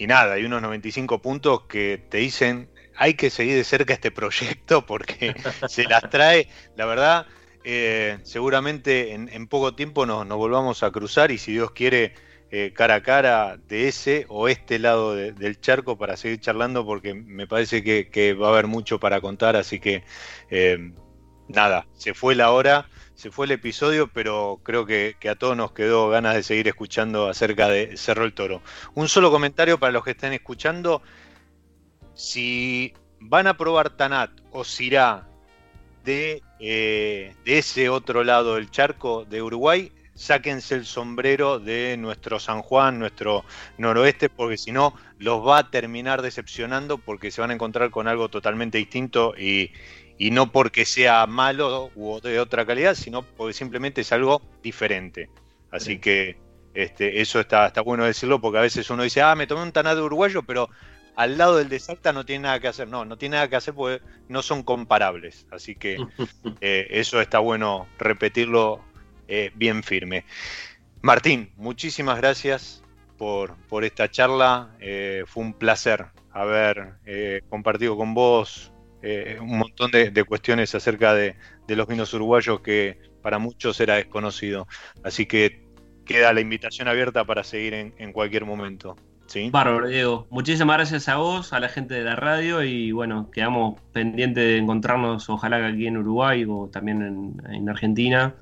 [0.00, 4.86] nada, hay unos 95 puntos que te dicen hay que seguir de cerca este proyecto
[4.86, 5.34] porque
[5.68, 7.26] se las trae, la verdad,
[7.64, 12.14] eh, seguramente en, poco tiempo nos, volvamos a cruzar y si Dios quiere
[12.50, 17.14] eh, cara a cara de ese o este lado del charco para seguir charlando porque
[17.14, 20.04] me parece que, va a haber mucho para contar, así que
[20.50, 20.92] eh,
[21.48, 25.72] nada, se fue la hora, se fue el episodio, pero creo que, a todos nos
[25.72, 28.62] quedó ganas de seguir escuchando acerca de Cerro el Toro.
[28.94, 31.02] Un solo comentario para los que estén escuchando,
[32.14, 35.28] si van a probar Tanat o Sirá
[36.04, 42.38] de, eh, de ese otro lado del charco de Uruguay, sáquense el sombrero de nuestro
[42.38, 43.44] San Juan, nuestro
[43.78, 48.08] noroeste, porque si no los va a terminar decepcionando porque se van a encontrar con
[48.08, 49.72] algo totalmente distinto y,
[50.18, 55.28] no porque sea malo u de otra calidad, sino porque simplemente es algo diferente.
[55.70, 56.36] Así que
[56.74, 59.72] este, eso está, está bueno decirlo porque a veces uno dice, ah, me tomé un
[59.72, 60.68] tanado uruguayo, pero
[61.16, 62.88] al lado del de Salta no tiene nada que hacer.
[62.88, 65.46] No, no tiene nada que hacer porque no son comparables.
[65.50, 65.96] Así que
[66.60, 68.84] eh, eso está bueno repetirlo
[69.28, 70.24] eh, bien firme.
[71.02, 72.82] Martín, muchísimas gracias
[73.18, 74.74] por, por esta charla.
[74.80, 76.94] Eh, fue un placer haber
[77.48, 78.72] compartido con vos
[79.40, 81.36] un montón de, cuestiones acerca de,
[81.68, 84.66] los vinos uruguayos que para muchos era desconocido.
[85.02, 85.64] Así que
[86.04, 88.96] queda la invitación abierta para seguir en cualquier momento.
[89.50, 90.26] Bárbaro, Diego.
[90.30, 94.58] Muchísimas gracias a vos, a la gente de la radio y bueno, quedamos pendientes de
[94.58, 98.34] encontrarnos ojalá que aquí en Uruguay o también en, Argentina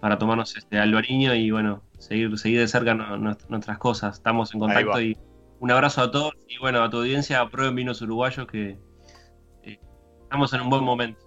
[0.00, 4.16] para tomarnos este albariño y bueno, seguir, seguir de cerca nuestras cosas.
[4.16, 5.16] Estamos en contacto y
[5.60, 8.78] un abrazo a todos y bueno, a tu audiencia, prueben vinos uruguayos que eh,
[10.32, 11.20] estamos en un buen momento.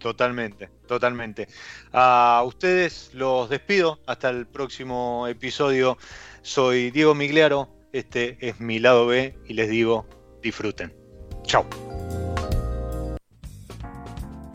[0.00, 1.48] Totalmente, totalmente.
[1.92, 5.98] A ustedes los despido hasta el próximo episodio.
[6.40, 10.06] Soy Diego Migliaro, este es mi lado B y les digo,
[10.42, 10.94] disfruten.
[11.42, 11.66] Chao.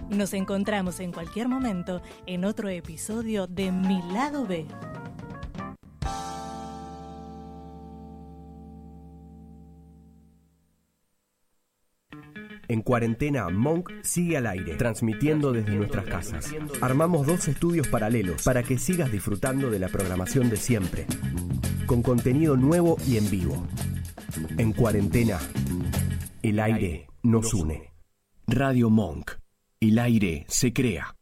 [0.09, 4.65] Nos encontramos en cualquier momento en otro episodio de Mi lado B.
[12.67, 16.53] En cuarentena, Monk sigue al aire, transmitiendo desde nuestras casas.
[16.81, 21.05] Armamos dos estudios paralelos para que sigas disfrutando de la programación de siempre
[21.85, 23.67] con contenido nuevo y en vivo.
[24.57, 25.39] En cuarentena,
[26.41, 27.93] el aire nos une.
[28.47, 29.31] Radio Monk.
[29.79, 31.15] El aire se crea.